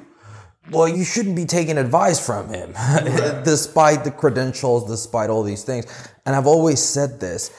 [0.70, 2.72] Well, you shouldn't be taking advice from him,
[3.44, 5.86] despite the credentials, despite all these things.
[6.24, 7.50] And I've always said this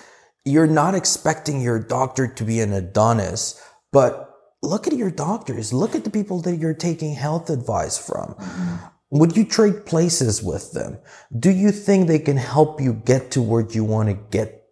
[0.45, 4.29] you're not expecting your doctor to be an Adonis, but
[4.61, 5.71] look at your doctors.
[5.71, 8.33] Look at the people that you're taking health advice from.
[8.33, 8.75] Mm-hmm.
[9.11, 10.97] Would you trade places with them?
[11.37, 14.62] Do you think they can help you get to where you want to get?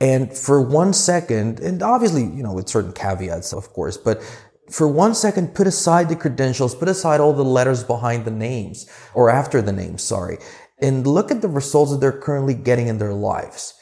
[0.00, 4.22] And for one second, and obviously, you know, with certain caveats, of course, but
[4.70, 8.90] for one second, put aside the credentials, put aside all the letters behind the names
[9.14, 10.38] or after the names, sorry,
[10.82, 13.74] and look at the results that they're currently getting in their lives.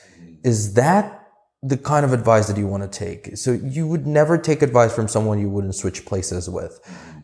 [0.45, 1.23] Is that
[1.63, 3.37] the kind of advice that you want to take?
[3.37, 6.79] So you would never take advice from someone you wouldn't switch places with.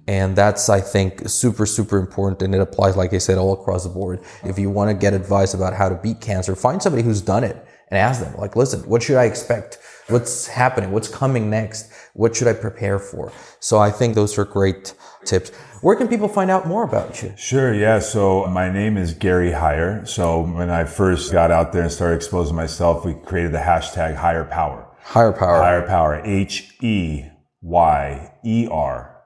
[0.08, 2.42] And that's, I think, super, super important.
[2.42, 4.24] And it applies, like I said, all across the board.
[4.42, 7.44] If you want to get advice about how to beat cancer, find somebody who's done
[7.44, 9.78] it and ask them, like, listen, what should I expect?
[10.08, 10.92] What's happening?
[10.92, 11.90] What's coming next?
[12.14, 13.32] What should I prepare for?
[13.60, 15.50] So I think those are great tips.
[15.82, 17.32] Where can people find out more about you?
[17.36, 18.00] Sure, yeah.
[18.00, 20.06] So my name is Gary Heyer.
[20.06, 24.16] So when I first got out there and started exposing myself, we created the hashtag
[24.16, 24.86] Heyer Power.
[25.04, 25.62] Heyer Power.
[25.62, 26.22] Heyer Power.
[26.24, 27.24] H E
[27.62, 29.16] Y E R.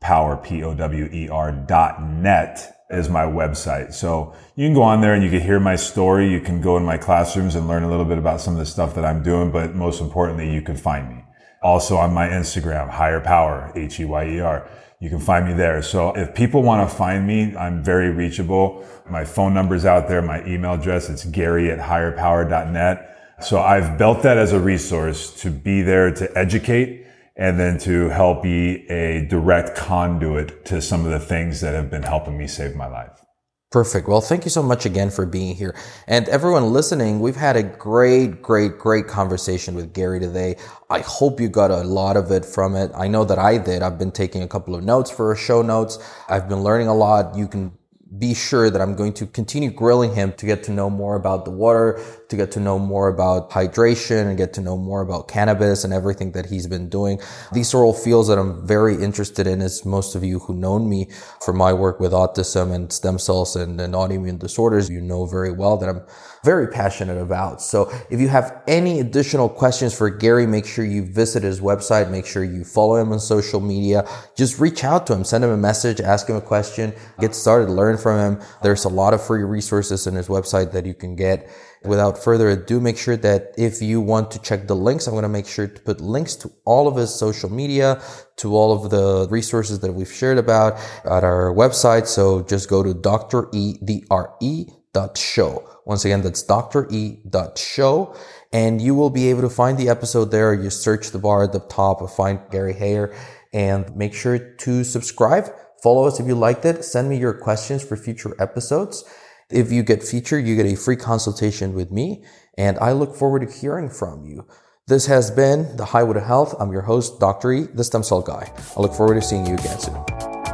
[0.00, 3.94] Power P O W E R dot net is my website.
[3.94, 6.30] So you can go on there and you can hear my story.
[6.30, 8.66] You can go in my classrooms and learn a little bit about some of the
[8.66, 9.50] stuff that I'm doing.
[9.50, 11.24] But most importantly, you can find me.
[11.62, 14.68] Also on my Instagram, Heyer Power, H E Y E R
[15.00, 15.80] you can find me there.
[15.80, 18.84] So if people want to find me, I'm very reachable.
[19.08, 23.06] My phone number's out there, my email address, it's gary at heyerpower.net.
[23.40, 26.99] So I've built that as a resource to be there to educate
[27.40, 31.90] and then to help be a direct conduit to some of the things that have
[31.90, 33.24] been helping me save my life.
[33.70, 34.08] Perfect.
[34.08, 35.74] Well, thank you so much again for being here.
[36.06, 40.56] And everyone listening, we've had a great, great, great conversation with Gary today.
[40.90, 42.90] I hope you got a lot of it from it.
[42.94, 43.82] I know that I did.
[43.82, 45.98] I've been taking a couple of notes for show notes.
[46.28, 47.36] I've been learning a lot.
[47.36, 47.72] You can
[48.18, 51.44] be sure that I'm going to continue grilling him to get to know more about
[51.44, 55.28] the water, to get to know more about hydration and get to know more about
[55.28, 57.20] cannabis and everything that he's been doing.
[57.52, 60.78] These are all fields that I'm very interested in as most of you who know
[60.78, 61.08] me
[61.44, 65.52] for my work with autism and stem cells and, and autoimmune disorders, you know very
[65.52, 66.02] well that I'm
[66.44, 67.60] very passionate about.
[67.60, 72.10] So if you have any additional questions for Gary, make sure you visit his website.
[72.10, 74.08] Make sure you follow him on social media.
[74.36, 77.68] Just reach out to him, send him a message, ask him a question, get started,
[77.70, 78.42] learn from him.
[78.62, 81.50] There's a lot of free resources in his website that you can get.
[81.84, 85.22] Without further ado, make sure that if you want to check the links, I'm going
[85.22, 88.02] to make sure to put links to all of his social media,
[88.36, 90.74] to all of the resources that we've shared about
[91.04, 92.06] at our website.
[92.06, 93.48] So just go to Dr.
[93.52, 95.66] E, D R E dot show.
[95.86, 96.86] Once again, that's Dr.
[96.90, 98.14] E dot show.
[98.52, 100.52] And you will be able to find the episode there.
[100.52, 103.16] You search the bar at the top, find Gary Heyer
[103.52, 105.50] and make sure to subscribe
[105.82, 106.84] Follow us if you liked it.
[106.84, 109.04] Send me your questions for future episodes.
[109.50, 112.24] If you get featured, you get a free consultation with me,
[112.56, 114.46] and I look forward to hearing from you.
[114.86, 116.54] This has been The Highway to Health.
[116.60, 117.52] I'm your host, Dr.
[117.52, 118.52] E, the stem cell guy.
[118.76, 120.04] I look forward to seeing you again soon.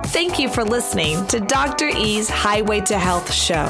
[0.06, 1.88] Thank you for listening to Dr.
[1.88, 3.66] E's Highway to Health show,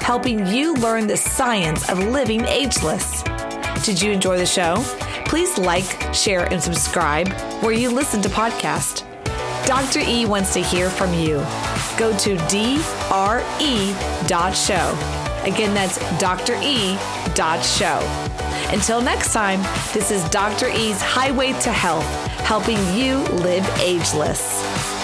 [0.00, 3.22] helping you learn the science of living ageless.
[3.84, 4.76] Did you enjoy the show?
[5.24, 7.28] Please like, share, and subscribe
[7.62, 9.07] where you listen to podcasts.
[9.68, 10.00] Dr.
[10.00, 11.44] E wants to hear from you.
[11.98, 13.44] Go to dre.show.
[15.44, 16.98] Again, that's dre.show.
[18.72, 19.60] Until next time,
[19.92, 20.68] this is Dr.
[20.70, 22.06] E's Highway to Health,
[22.46, 24.97] helping you live ageless.